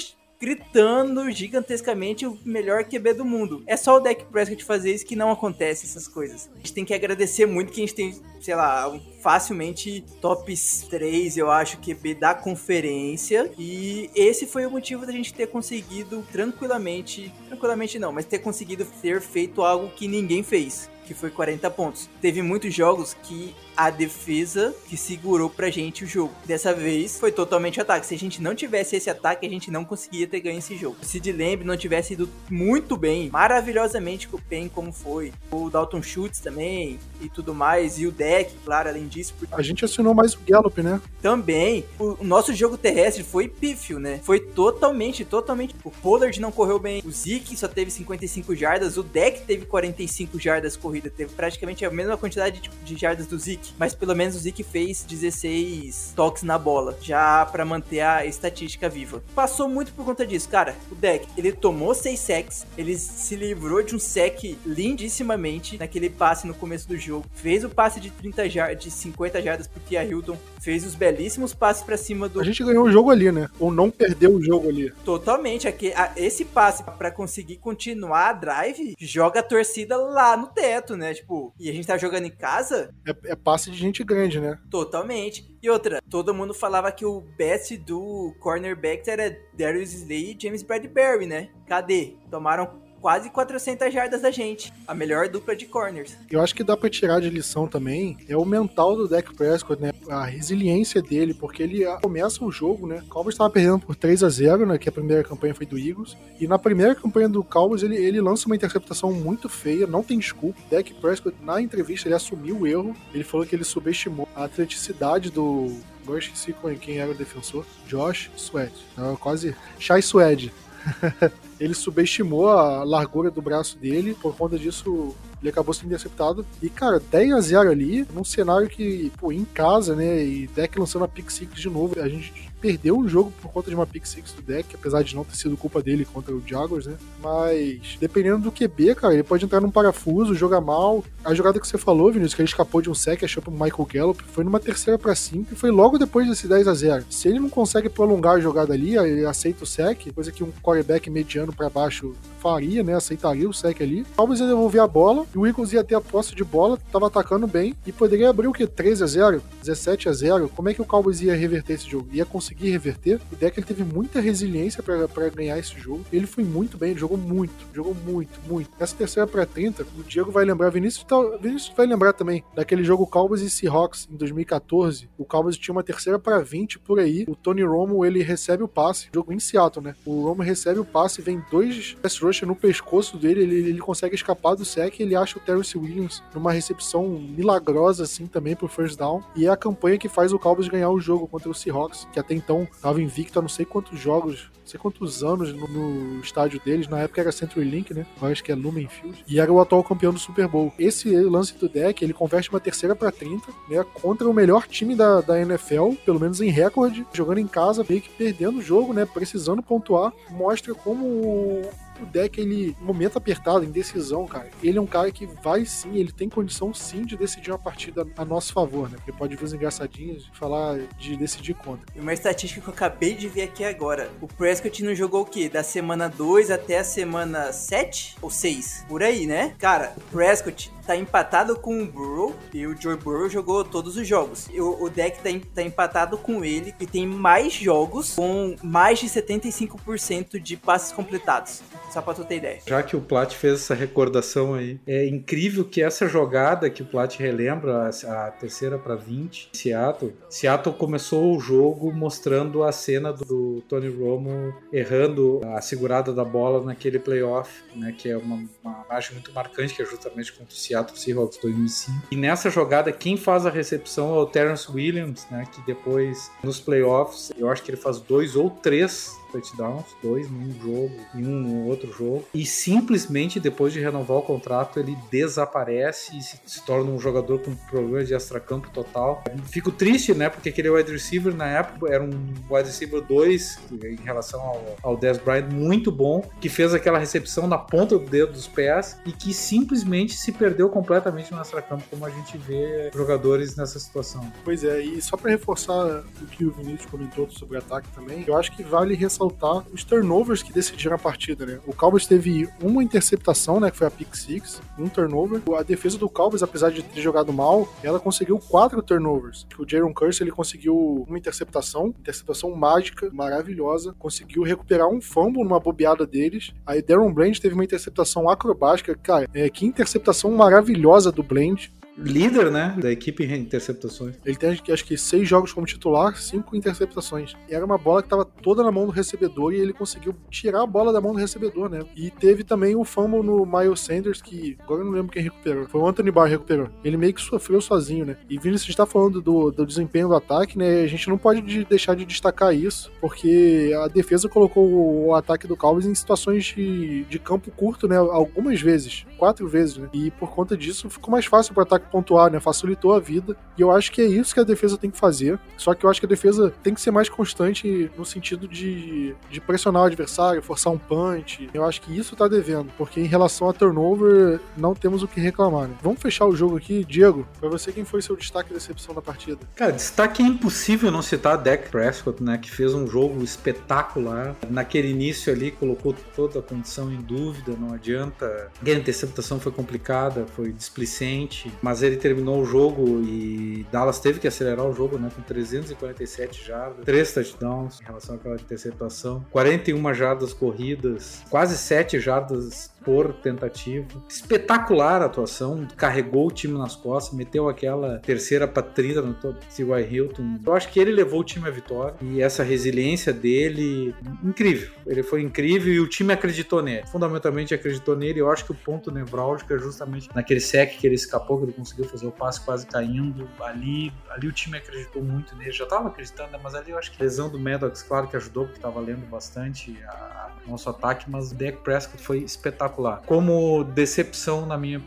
[0.42, 3.62] gritando gigantescamente o melhor QB do mundo.
[3.64, 6.50] É só o Dak Prescott fazer isso que não acontece essas coisas.
[6.52, 10.52] A gente tem que agradecer muito que a gente tem, sei lá, facilmente top
[10.90, 13.52] 3, eu acho, QB da conferência.
[13.56, 18.84] E esse foi o motivo da gente ter conseguido tranquilamente, tranquilamente não, mas ter conseguido
[19.00, 22.08] ter feito algo que ninguém fez que foi 40 pontos.
[22.20, 26.32] Teve muitos jogos que a defesa que segurou pra gente o jogo.
[26.44, 28.06] Dessa vez foi totalmente ataque.
[28.06, 30.96] Se a gente não tivesse esse ataque, a gente não conseguia ter ganho esse jogo.
[31.02, 35.70] Se de Lamb não tivesse ido muito bem, maravilhosamente com o Pen como foi, o
[35.70, 39.34] Dalton Schultz também e tudo mais, e o deck, claro, além disso.
[39.52, 41.00] A gente assinou mais o Gallup, né?
[41.20, 41.84] Também.
[41.98, 44.20] O nosso jogo terrestre foi pífio, né?
[44.22, 45.74] Foi totalmente, totalmente.
[45.84, 50.38] O Pollard não correu bem, o Zeke só teve 55 jardas, o deck teve 45
[50.38, 54.36] jardas corrida, teve praticamente a mesma quantidade de, de jardas do Zeke mas pelo menos
[54.36, 59.22] o Zeke fez 16 toques na bola, já para manter a estatística viva.
[59.34, 60.74] Passou muito por conta disso, cara.
[60.90, 66.46] O deck, ele tomou 6 sacks, ele se livrou de um sec lindissimamente naquele passe
[66.46, 70.04] no começo do jogo, fez o passe de 30 jardas, de 50 jardas pro Tia
[70.04, 73.48] Hilton, fez os belíssimos passes para cima do A gente ganhou o jogo ali, né?
[73.58, 74.90] Ou não perdeu o jogo ali.
[75.04, 80.96] Totalmente, aqui, esse passe para conseguir continuar a drive, joga a torcida lá no teto,
[80.96, 81.14] né?
[81.14, 84.58] Tipo, e a gente tá jogando em casa, é, é passe de gente grande, né?
[84.70, 85.54] Totalmente.
[85.62, 90.62] E outra, todo mundo falava que o best do cornerback era Darius Slay e James
[90.62, 91.50] Bradbury, né?
[91.66, 92.16] Cadê?
[92.30, 94.72] Tomaram quase 400 jardas da gente.
[94.86, 96.16] A melhor dupla de corners.
[96.30, 99.82] Eu acho que dá para tirar de lição também é o mental do Dak Prescott,
[99.82, 99.90] né?
[100.08, 103.02] A resiliência dele, porque ele começa o jogo, né?
[103.04, 104.78] O Cowboys estava perdendo por 3 a 0 né?
[104.78, 106.16] Que a primeira campanha foi do Eagles.
[106.38, 110.18] E na primeira campanha do Cowboys, ele, ele lança uma interceptação muito feia, não tem
[110.18, 110.60] desculpa.
[110.70, 112.96] Dak Prescott, na entrevista, ele assumiu o erro.
[113.12, 117.64] Ele falou que ele subestimou a atleticidade do, Agora esqueci quem era o defensor.
[117.86, 118.72] Josh Sweat.
[119.20, 119.54] Quase.
[119.78, 120.52] Shai Swed.
[121.58, 126.46] ele subestimou a largura do braço dele, por conta disso ele acabou sendo interceptado.
[126.62, 130.78] E, cara, 10 a 0 ali, num cenário que, pô, em casa, né, e deck
[130.78, 133.84] lançando a pick six de novo, a gente perdeu o jogo por conta de uma
[133.84, 136.94] pick six do deck, apesar de não ter sido culpa dele contra o Jaguars, né?
[137.20, 141.04] Mas dependendo do QB, cara, ele pode entrar num parafuso, jogar mal.
[141.24, 143.88] A jogada que você falou, Vinícius, que ele escapou de um sec, achou pro Michael
[143.92, 147.28] Gallup, foi numa terceira para 5 e foi logo depois desse 10 a 0 Se
[147.28, 151.10] ele não consegue prolongar a jogada ali, ele aceita o sec, coisa que um quarterback
[151.10, 152.94] mediano para baixo faria, né?
[152.94, 154.06] Aceitaria o sec ali.
[154.16, 157.08] Talvez ia devolver a bola e o Eagles ia ter a posse de bola, tava
[157.08, 158.66] atacando bem e poderia abrir o que?
[158.66, 162.08] 13 a 0 17 a 0 Como é que o Cowboys ia reverter esse jogo?
[162.12, 163.20] Ia conseguir conseguir reverter.
[163.32, 166.04] O ele teve muita resiliência para ganhar esse jogo.
[166.12, 168.70] Ele foi muito bem, jogou muito, jogou muito, muito.
[168.78, 172.84] Nessa terceira para 30, o Diego vai lembrar, Vinícius, tá, Vinícius vai lembrar também daquele
[172.84, 175.08] jogo Cowboys e Seahawks em 2014.
[175.18, 177.24] O Cowboys tinha uma terceira para 20 por aí.
[177.28, 179.94] O Tony Romo ele recebe o passe, jogo em Seattle, né?
[180.04, 184.14] O Romo recebe o passe, vem dois pass rusher no pescoço dele, ele, ele consegue
[184.14, 188.98] escapar do sec, ele acha o Terrence Williams numa recepção milagrosa assim também pro first
[188.98, 189.22] down.
[189.34, 192.20] E é a campanha que faz o Cowboys ganhar o jogo contra o Seahawks, que
[192.20, 196.20] até então tava invicto a não sei quantos jogos, não sei quantos anos no, no
[196.20, 196.88] estádio deles.
[196.88, 198.06] Na época era CenturyLink, né?
[198.16, 199.24] Agora acho que é Lumen Field.
[199.26, 200.72] E era o atual campeão do Super Bowl.
[200.78, 203.84] Esse lance do deck, ele converte uma terceira para 30, né?
[203.94, 208.00] Contra o melhor time da, da NFL, pelo menos em recorde, jogando em casa, meio
[208.00, 209.06] que perdendo o jogo, né?
[209.06, 210.12] Precisando pontuar.
[210.30, 211.62] Mostra como
[212.00, 215.96] o deck, ele, momento apertado, em decisão, cara, ele é um cara que vai sim,
[215.96, 218.96] ele tem condição sim de decidir uma partida a nosso favor, né?
[218.96, 221.84] Porque pode vir os engraçadinhos falar de decidir contra.
[221.94, 225.26] E uma estatística que eu acabei de ver aqui agora: o Prescott não jogou o
[225.26, 225.48] quê?
[225.48, 228.86] Da semana 2 até a semana 7 ou 6?
[228.88, 229.54] Por aí, né?
[229.58, 234.06] Cara, o Prescott tá empatado com o Burrow e o Joe Burrow jogou todos os
[234.06, 234.48] jogos.
[234.48, 239.06] O, o deck tá, tá empatado com ele e tem mais jogos com mais de
[239.06, 241.62] 75% de passes completados.
[241.92, 242.58] Só pra tu ter ideia.
[242.66, 246.86] Já que o Plat fez essa recordação aí, é incrível que essa jogada que o
[246.86, 253.24] Plat relembra, a, terceira para 20, Seattle, Seattle começou o jogo mostrando a cena do,
[253.24, 258.84] do Tony Romo errando a segurada da bola naquele playoff, né, que é uma, uma
[258.88, 262.08] imagem muito marcante, que é justamente contra o Seattle Seahawks 2005.
[262.10, 265.44] E nessa jogada, quem faz a recepção é o Terrence Williams, né?
[265.52, 270.52] Que depois, nos playoffs, eu acho que ele faz dois ou três touchdowns, dois num
[270.60, 272.24] jogo e um no outro jogo.
[272.34, 277.40] E simplesmente depois de renovar o contrato, ele desaparece e se, se torna um jogador
[277.40, 279.24] com problema de extracampo total.
[279.46, 280.28] Fico triste, né?
[280.28, 282.10] Porque aquele wide receiver na época era um
[282.50, 287.46] wide receiver 2 em relação ao, ao Dez Bryant muito bom, que fez aquela recepção
[287.46, 292.04] na ponta do dedo dos pés e que simplesmente se perdeu completamente no extracampo, como
[292.04, 294.30] a gente vê jogadores nessa situação.
[294.44, 298.24] Pois é, e só para reforçar o que o Vinícius comentou sobre o ataque também,
[298.26, 301.60] eu acho que vale ressaltar ressaltar os turnovers que decidiram a partida, né?
[301.66, 305.40] O Cowboys teve uma interceptação, né, que foi a pick six, um turnover.
[305.56, 309.46] A defesa do Cowboys, apesar de ter jogado mal, ela conseguiu quatro turnovers.
[309.58, 315.60] O Jaron Curse, ele conseguiu uma interceptação, interceptação mágica, maravilhosa, conseguiu recuperar um fumble numa
[315.60, 316.52] bobeada deles.
[316.66, 322.50] Aí Darren Bland teve uma interceptação acrobática, cara, é, que interceptação maravilhosa do Bland líder,
[322.50, 324.16] né, da equipe em interceptações.
[324.24, 327.34] Ele tem acho que seis jogos como titular, cinco interceptações.
[327.48, 330.62] E era uma bola que estava toda na mão do recebedor e ele conseguiu tirar
[330.62, 331.80] a bola da mão do recebedor, né?
[331.96, 335.68] E teve também o fumble no Miles Sanders, que agora eu não lembro quem recuperou.
[335.68, 336.68] Foi o Anthony Barr recuperou.
[336.84, 338.16] Ele meio que sofreu sozinho, né?
[338.28, 340.82] E Vinícius está falando do, do desempenho do ataque, né?
[340.82, 345.46] A gente não pode de deixar de destacar isso, porque a defesa colocou o, ataque
[345.46, 347.96] do Cowboys em situações de, de campo curto, né?
[347.96, 349.88] Algumas vezes, quatro vezes, né?
[349.92, 352.40] E por conta disso ficou mais fácil para o ataque pontuar, né?
[352.40, 353.36] Facilitou a vida.
[353.56, 355.38] E eu acho que é isso que a defesa tem que fazer.
[355.56, 359.14] Só que eu acho que a defesa tem que ser mais constante no sentido de,
[359.30, 361.48] de pressionar o adversário, forçar um punch.
[361.52, 365.20] Eu acho que isso tá devendo, porque em relação a turnover, não temos o que
[365.20, 365.74] reclamar, né?
[365.82, 366.84] Vamos fechar o jogo aqui.
[366.84, 369.40] Diego, pra você, quem foi seu destaque e decepção da partida?
[369.54, 372.38] Cara, destaque é impossível não citar Dak Prescott, né?
[372.38, 374.34] Que fez um jogo espetacular.
[374.50, 378.50] Naquele início ali, colocou toda a condição em dúvida, não adianta.
[378.64, 384.20] A interceptação foi complicada, foi displicente, mas mas ele terminou o jogo e Dallas teve
[384.20, 389.94] que acelerar o jogo, né, com 347 jardas, 3 touchdowns em relação àquela interceptação, 41
[389.94, 393.86] jardas corridas, quase 7 jardas por tentativa.
[394.08, 399.88] Espetacular a atuação, carregou o time nas costas, meteu aquela terceira patrida no T.Y.
[399.90, 400.38] Hilton.
[400.44, 404.70] Eu acho que ele levou o time à vitória e essa resiliência dele, incrível.
[404.86, 406.86] Ele foi incrível e o time acreditou nele.
[406.86, 408.20] Fundamentalmente acreditou nele.
[408.20, 411.52] Eu acho que o ponto nevrálgico é justamente naquele sec que ele escapou, que ele
[411.52, 413.28] conseguiu fazer o passe quase caindo.
[413.40, 415.52] Ali, ali o time acreditou muito nele.
[415.52, 416.40] Já estava acreditando, né?
[416.42, 419.06] mas ali eu acho que a lesão do Maddox, claro que ajudou, porque estava lendo
[419.08, 423.02] bastante a nosso ataque, mas o Dak Prescott foi espetacular espetacular.
[423.06, 424.80] Como decepção, na minha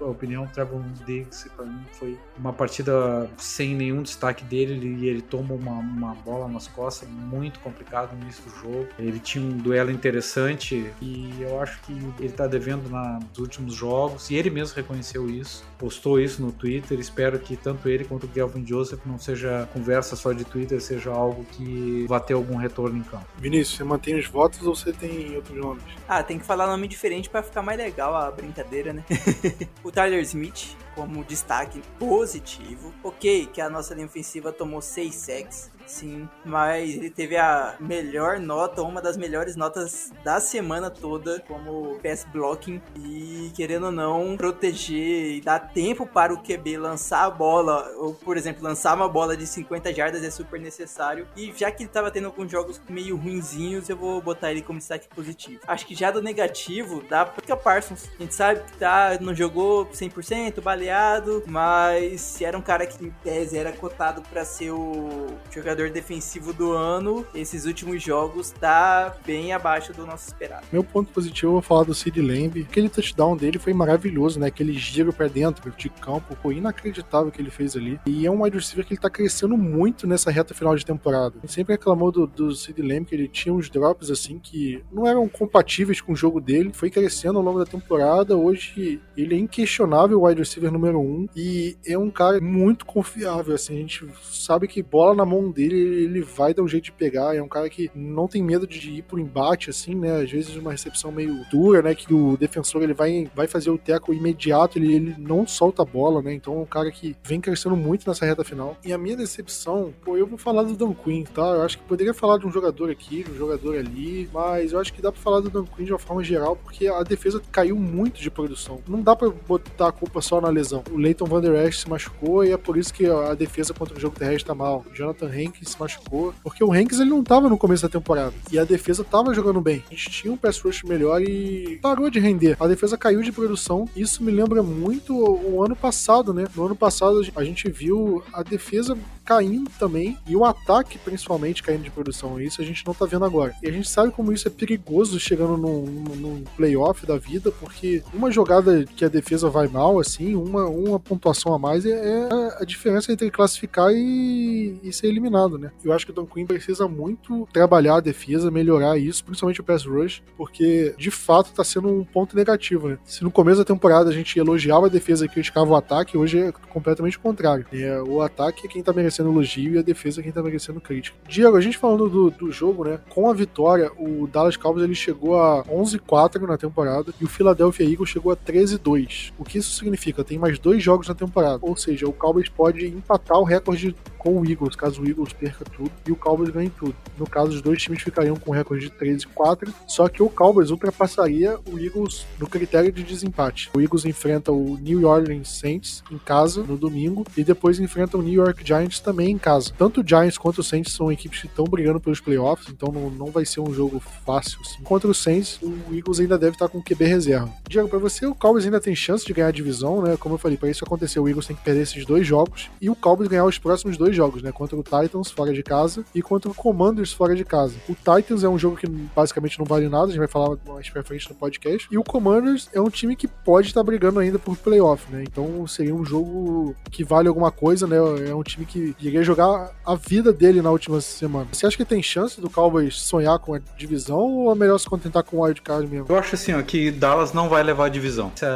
[0.00, 5.54] opinião, Trevor Diggs para mim foi uma partida sem nenhum destaque dele e ele toma
[5.54, 8.88] uma, uma bola nas costas muito complicado no início do jogo.
[8.98, 13.74] Ele tinha um duelo interessante e eu acho que ele está devendo na, nos últimos
[13.74, 16.98] jogos e ele mesmo reconheceu isso, postou isso no Twitter.
[16.98, 21.10] Espero que tanto ele quanto o Galvin Joseph não seja conversa só de Twitter, seja
[21.10, 23.26] algo que vá ter algum retorno em campo.
[23.38, 25.82] Vinícius, você mantém os votos ou você tem outros nomes?
[26.08, 29.04] Ah, tem que falar nome diferente para ficar mais legal a brincadeira, né?
[29.82, 32.92] o Tyler Smith como destaque positivo.
[33.04, 38.38] Ok, que a nossa linha ofensiva tomou 6 sacks, sim, mas ele teve a melhor
[38.38, 44.36] nota, uma das melhores notas da semana toda como pass blocking e querendo ou não
[44.36, 49.08] proteger e dar tempo para o QB lançar a bola, ou por exemplo, lançar uma
[49.08, 51.26] bola de 50 jardas é super necessário.
[51.36, 54.78] E já que ele estava tendo alguns jogos meio ruinzinhos, eu vou botar ele como
[54.78, 55.60] destaque positivo.
[55.66, 58.08] Acho que já do negativo dá para Parsons.
[58.18, 63.10] A gente sabe que tá, não jogou 100%, baleado mas era um cara que em
[63.22, 67.26] tese era cotado para ser o jogador defensivo do ano.
[67.34, 70.66] Esses últimos jogos tá bem abaixo do nosso esperado.
[70.72, 72.62] Meu ponto positivo, eu vou falar do Sid Lamb.
[72.62, 74.48] Aquele touchdown dele foi maravilhoso, né?
[74.48, 78.00] Aquele giro para dentro de campo, foi inacreditável que ele fez ali.
[78.06, 81.36] E é um wide receiver que ele tá crescendo muito nessa reta final de temporada.
[81.42, 85.06] Ele sempre reclamou do, do Sid Lamb que ele tinha uns drops assim que não
[85.06, 86.70] eram compatíveis com o jogo dele.
[86.72, 88.36] Foi crescendo ao longo da temporada.
[88.36, 93.54] Hoje ele é inquestionável o wide receiver número um e é um cara muito confiável,
[93.54, 96.92] assim, a gente sabe que bola na mão dele, ele vai dar um jeito de
[96.92, 100.30] pegar, é um cara que não tem medo de ir pro embate, assim, né, às
[100.30, 104.12] vezes uma recepção meio dura, né, que o defensor ele vai, vai fazer o teco
[104.12, 107.76] imediato, ele, ele não solta a bola, né, então é um cara que vem crescendo
[107.76, 108.76] muito nessa reta final.
[108.84, 111.84] E a minha decepção, pô, eu vou falar do Dan Quinn, tá, eu acho que
[111.84, 115.12] poderia falar de um jogador aqui, de um jogador ali, mas eu acho que dá
[115.12, 118.30] pra falar do Dan Quinn de uma forma geral, porque a defesa caiu muito de
[118.30, 118.80] produção.
[118.86, 120.82] Não dá pra botar a culpa só na lesão.
[120.90, 123.96] O Leighton Van Der Esch se machucou e é por isso que a defesa contra
[123.96, 124.84] o jogo terrestre tá mal.
[124.90, 125.28] O Jonathan
[125.58, 128.64] Hankins se machucou, porque o Hankins ele não tava no começo da temporada e a
[128.64, 129.82] defesa tava jogando bem.
[129.90, 132.56] A gente tinha um pass rush melhor e parou de render.
[132.60, 133.88] A defesa caiu de produção.
[133.96, 136.46] Isso me lembra muito o ano passado, né?
[136.54, 141.82] No ano passado a gente viu a defesa caindo também e o ataque principalmente caindo
[141.82, 142.40] de produção.
[142.40, 143.54] Isso a gente não tá vendo agora.
[143.62, 148.02] E a gente sabe como isso é perigoso chegando num, num playoff da vida, porque
[148.14, 152.56] uma jogada que a defesa vai mal, assim, uma, uma pontuação a mais é, é
[152.58, 155.47] a diferença entre classificar e, e ser eliminado.
[155.48, 155.70] Passado, né?
[155.82, 159.64] Eu acho que o Dan Quinn precisa muito trabalhar a defesa, melhorar isso, principalmente o
[159.64, 162.98] pass rush, porque de fato tá sendo um ponto negativo, né?
[163.04, 166.38] Se no começo da temporada a gente elogiava a defesa e criticava o ataque, hoje
[166.38, 167.66] é completamente o contrário.
[167.72, 170.80] É, o ataque é quem tá merecendo elogio e a defesa é quem tá merecendo
[170.80, 171.16] crítica.
[171.28, 173.00] Diego, a gente falando do, do jogo, né?
[173.08, 177.88] Com a vitória, o Dallas Cowboys ele chegou a 11-4 na temporada e o Philadelphia
[177.88, 179.32] Eagles chegou a 13-2.
[179.38, 180.24] O que isso significa?
[180.24, 184.40] Tem mais dois jogos na temporada, ou seja, o Cowboys pode empatar o recorde com
[184.40, 186.94] o Eagles, caso o Eagles perca tudo e o Cowboys ganhe tudo.
[187.18, 190.70] No caso, os dois times ficariam com um recorde de 13-4, só que o Cowboys
[190.70, 193.70] ultrapassaria o Eagles no critério de desempate.
[193.74, 198.22] O Eagles enfrenta o New Orleans Saints em casa no domingo e depois enfrenta o
[198.22, 199.72] New York Giants também em casa.
[199.76, 203.10] Tanto o Giants quanto o Saints são equipes que estão brigando pelos playoffs, então não,
[203.10, 204.60] não vai ser um jogo fácil.
[204.60, 204.82] Assim.
[204.82, 207.50] Contra o Saints, o Eagles ainda deve estar com QB reserva.
[207.68, 210.16] Diego, para você, o Cowboys ainda tem chance de ganhar a divisão, né?
[210.16, 212.88] Como eu falei, para isso acontecer, o Eagles tem que perder esses dois jogos e
[212.88, 214.52] o Cowboys ganhar os próximos dois jogos, né?
[214.52, 217.74] Contra o Titans fora de casa e contra o Commanders fora de casa.
[217.88, 220.88] O Titans é um jogo que basicamente não vale nada, a gente vai falar mais
[220.88, 221.88] pra frente no podcast.
[221.90, 225.22] E o Commanders é um time que pode estar brigando ainda por playoff, né?
[225.22, 227.96] Então seria um jogo que vale alguma coisa, né?
[228.28, 231.48] É um time que iria jogar a vida dele na última semana.
[231.52, 234.88] Você acha que tem chance do Cowboys sonhar com a divisão ou é melhor se
[234.88, 236.06] contentar com o wildcard mesmo?
[236.08, 238.30] Eu acho assim, ó, que Dallas não vai levar a divisão.
[238.34, 238.46] Essa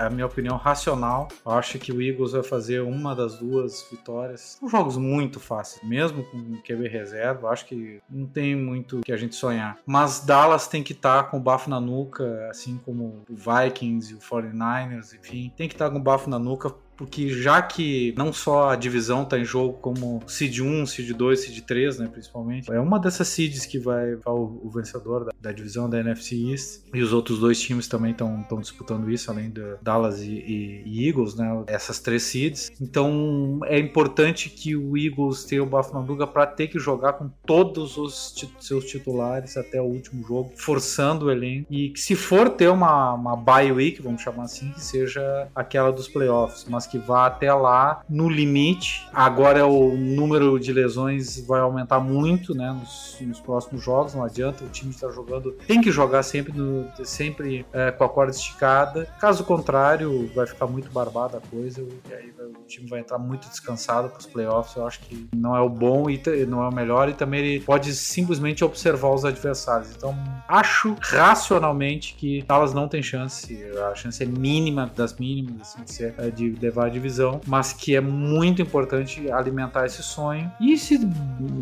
[0.00, 1.28] é a minha opinião racional.
[1.44, 4.58] Eu acho que o Eagles vai fazer uma das duas vitórias.
[4.60, 7.50] São jogos muito fáceis, mesmo com QB reserva.
[7.50, 9.76] Acho que não tem muito que a gente sonhar.
[9.84, 14.12] Mas Dallas tem que estar tá com o bafo na nuca, assim como o Vikings
[14.12, 17.60] e o 49ers, enfim, tem que estar tá com o bafo na nuca porque já
[17.60, 21.98] que não só a divisão está em jogo como Seed 1, Seed 2, Seed 3,
[21.98, 25.98] né, principalmente, é uma dessas seeds que vai o, o vencedor da, da, divisão da
[25.98, 26.82] NFC East.
[26.94, 31.08] E os outros dois times também estão disputando isso, além de Dallas e, e, e,
[31.08, 32.70] Eagles, né, essas três seeds.
[32.80, 37.96] Então é importante que o Eagles tenha o Buffalo para ter que jogar com todos
[37.96, 41.66] os seus titulares até o último jogo, forçando o elenco.
[41.70, 45.90] E que se for ter uma, uma bye week, vamos chamar assim, que seja aquela
[45.90, 49.08] dos playoffs, mas que vá até lá no limite.
[49.14, 54.14] Agora o número de lesões vai aumentar muito, né, nos, nos próximos jogos.
[54.14, 58.08] Não adianta o time estar jogando, tem que jogar sempre, no, sempre é, com a
[58.10, 59.08] corda esticada.
[59.18, 63.48] Caso contrário, vai ficar muito barbada a coisa e aí o time vai entrar muito
[63.48, 64.76] descansado para os playoffs.
[64.76, 67.60] Eu acho que não é o bom e não é o melhor e também ele
[67.64, 69.88] pode simplesmente observar os adversários.
[69.96, 70.14] Então
[70.46, 73.64] acho racionalmente que Dallas não tem chance.
[73.90, 77.94] A chance é mínima das mínimas assim, de, ser, de levar a divisão, mas que
[77.94, 80.50] é muito importante alimentar esse sonho.
[80.58, 80.98] E se,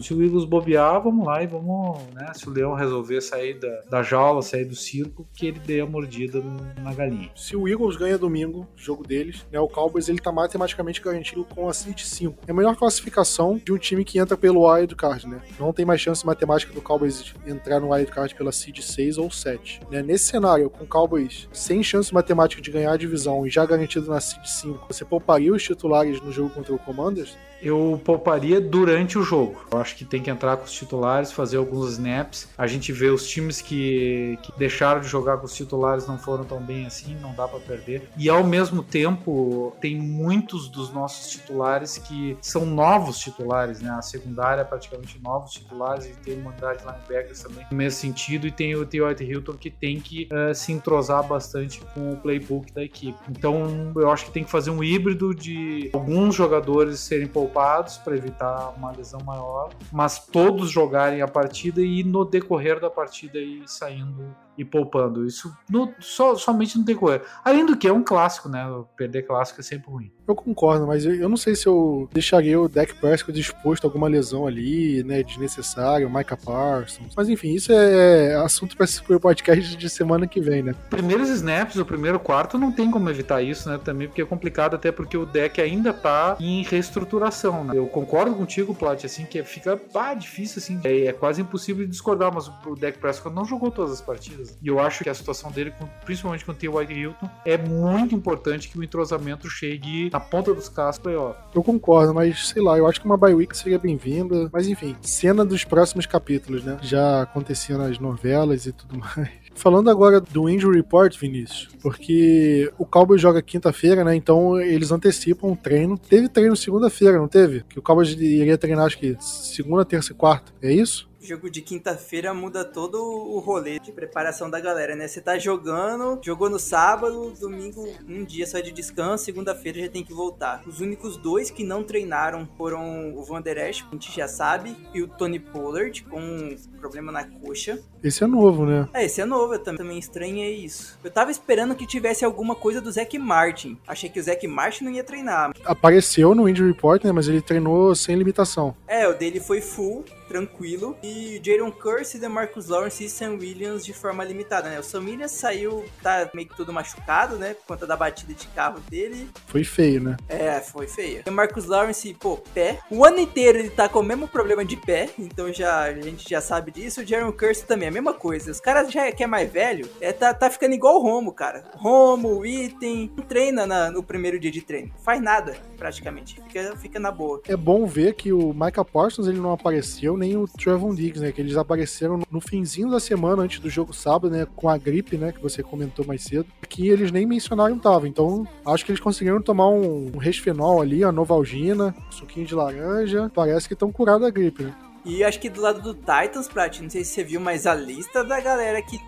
[0.01, 2.33] se o Eagles bobear, vamos lá e vamos, né?
[2.35, 5.87] Se o Leão resolver sair da, da jaula, sair do circo, que ele dê a
[5.87, 6.41] mordida
[6.81, 7.31] na galinha.
[7.35, 9.59] Se o Eagles ganha domingo, jogo deles, né?
[9.59, 12.45] O Cowboys ele tá matematicamente garantido com a Seed 5.
[12.47, 15.41] É a melhor classificação de um time que entra pelo wild card, né?
[15.59, 19.31] Não tem mais chance matemática do Cowboys entrar no wild card pela Seed 6 ou
[19.31, 19.81] 7.
[19.91, 20.03] Né?
[20.03, 24.09] Nesse cenário, com o Cowboys sem chance matemática de ganhar a divisão e já garantido
[24.09, 27.37] na Seed 5, você pouparia os titulares no jogo contra o Commanders?
[27.63, 29.65] eu pouparia durante o jogo.
[29.71, 32.49] Eu acho que tem que entrar com os titulares, fazer alguns snaps.
[32.57, 36.45] A gente vê os times que, que deixaram de jogar com os titulares não foram
[36.45, 38.09] tão bem assim, não dá para perder.
[38.17, 43.91] E ao mesmo tempo, tem muitos dos nossos titulares que são novos titulares, né?
[43.91, 48.47] A secundária é praticamente novos titulares e tem uma unidade linebackers também no mesmo sentido.
[48.47, 49.15] E tem o T.Y.
[49.21, 53.19] Hilton que tem que uh, se entrosar bastante com o playbook da equipe.
[53.29, 58.17] Então eu acho que tem que fazer um híbrido de alguns jogadores serem poupados para
[58.17, 63.63] evitar uma lesão maior, mas todos jogarem a partida e no decorrer da partida ir
[63.67, 65.25] saindo e poupando.
[65.25, 67.23] Isso no, so, somente no decorrer.
[67.45, 68.65] Além do que é um clássico, né?
[68.97, 70.13] Perder clássico é sempre ruim.
[70.31, 73.89] Eu concordo, mas eu, eu não sei se eu deixaria o Deck Prescott disposto a
[73.89, 75.25] alguma lesão ali, né?
[75.25, 77.13] Desnecessário, Micah Parsons.
[77.17, 80.73] Mas enfim, isso é assunto para o podcast de semana que vem, né?
[80.89, 83.81] Primeiros snaps, o primeiro quarto, não tem como evitar isso, né?
[83.83, 87.77] Também porque é complicado, até porque o deck ainda tá em reestruturação, né?
[87.77, 90.81] Eu concordo contigo, Plot, assim, que fica ah, difícil, assim.
[90.85, 94.57] É, é quase impossível discordar, mas o Deck Prescott não jogou todas as partidas.
[94.63, 95.73] E eu acho que a situação dele,
[96.05, 96.93] principalmente com o T.Y.
[96.93, 101.39] Hilton, é muito importante que o entrosamento chegue na ponta dos cascos playoff.
[101.55, 104.51] Eu concordo, mas sei lá, eu acho que uma bye week seria bem-vinda.
[104.53, 106.79] Mas enfim, cena dos próximos capítulos, né?
[106.83, 109.31] Já acontecia nas novelas e tudo mais.
[109.55, 114.15] Falando agora do injury report, Vinícius, porque o Cowboys joga quinta-feira, né?
[114.15, 115.99] Então eles antecipam o treino.
[115.99, 117.65] Teve treino segunda-feira, não teve?
[117.69, 120.53] Que o Cowboys iria treinar, acho que segunda, terça e quarta.
[120.63, 121.10] É isso?
[121.21, 125.07] Jogo de quinta-feira muda todo o rolê de preparação da galera, né?
[125.07, 130.03] Você tá jogando, jogou no sábado, domingo, um dia só de descanso, segunda-feira já tem
[130.03, 130.63] que voltar.
[130.67, 134.77] Os únicos dois que não treinaram foram o Van Der Esch, a gente já sabe,
[134.95, 137.81] e o Tony Pollard, com um problema na coxa.
[138.03, 138.89] Esse é novo, né?
[138.95, 140.99] É, esse é novo, eu também estranhei isso.
[141.05, 143.79] Eu tava esperando que tivesse alguma coisa do Zac Martin.
[143.87, 145.53] Achei que o Zac Martin não ia treinar.
[145.65, 147.13] Apareceu no Injury Report, né?
[147.13, 148.75] Mas ele treinou sem limitação.
[148.89, 150.97] É, o dele foi full, tranquilo.
[151.03, 154.79] E Jaron Curse, DeMarcus Lawrence e Sam Williams de forma limitada, né?
[154.79, 157.55] O Sam Williams saiu, tá meio que todo machucado, né?
[157.55, 159.29] Por conta da batida de carro dele.
[159.49, 160.17] Foi feio, né?
[160.29, 161.25] É, foi feio.
[161.25, 162.79] DeMarcus Lawrence, pô, pé.
[162.89, 166.31] O ano inteiro ele tá com o mesmo problema de pé, então já, a gente
[166.31, 167.01] já sabe disso.
[167.01, 168.53] O Jaron Curse também, a mesma coisa.
[168.53, 171.65] Os caras já que é mais velho, é, tá, tá ficando igual o Romo, cara.
[171.75, 174.93] Romo, Item, não treina na, no primeiro dia de treino.
[175.03, 176.35] Faz nada, praticamente.
[176.47, 177.41] Fica, fica na boa.
[177.49, 181.33] É bom ver que o Micah Parsons ele não apareceu, nem o Trevon Diggs, né?
[181.33, 184.47] Que eles apareceram no finzinho da semana antes do jogo sábado, né?
[184.55, 185.33] Com a gripe, né?
[185.33, 186.47] Que você comentou mais cedo.
[186.69, 188.07] Que eles nem mencionaram tava.
[188.07, 192.55] Então, acho que eles conseguiram tomar um, um resfenol ali, a novalgina, um suquinho de
[192.55, 193.33] laranja.
[193.35, 194.75] Parece que estão curados da gripe, né?
[195.03, 197.75] E acho que do lado do Titans, Prat, não sei se você viu, mas a
[197.75, 199.01] lista da galera que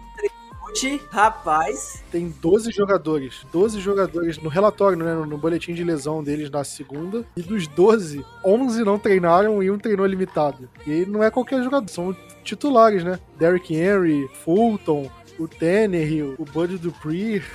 [1.10, 2.02] rapaz.
[2.10, 3.46] Tem 12 jogadores.
[3.52, 7.24] 12 jogadores no relatório, né, no boletim de lesão deles na segunda.
[7.36, 10.68] E dos 12, 11 não treinaram e um treinou limitado.
[10.86, 13.18] E aí não é qualquer jogador, são titulares, né?
[13.38, 17.42] Derrick Henry, Fulton, o Tanner, o Buddy Dupree.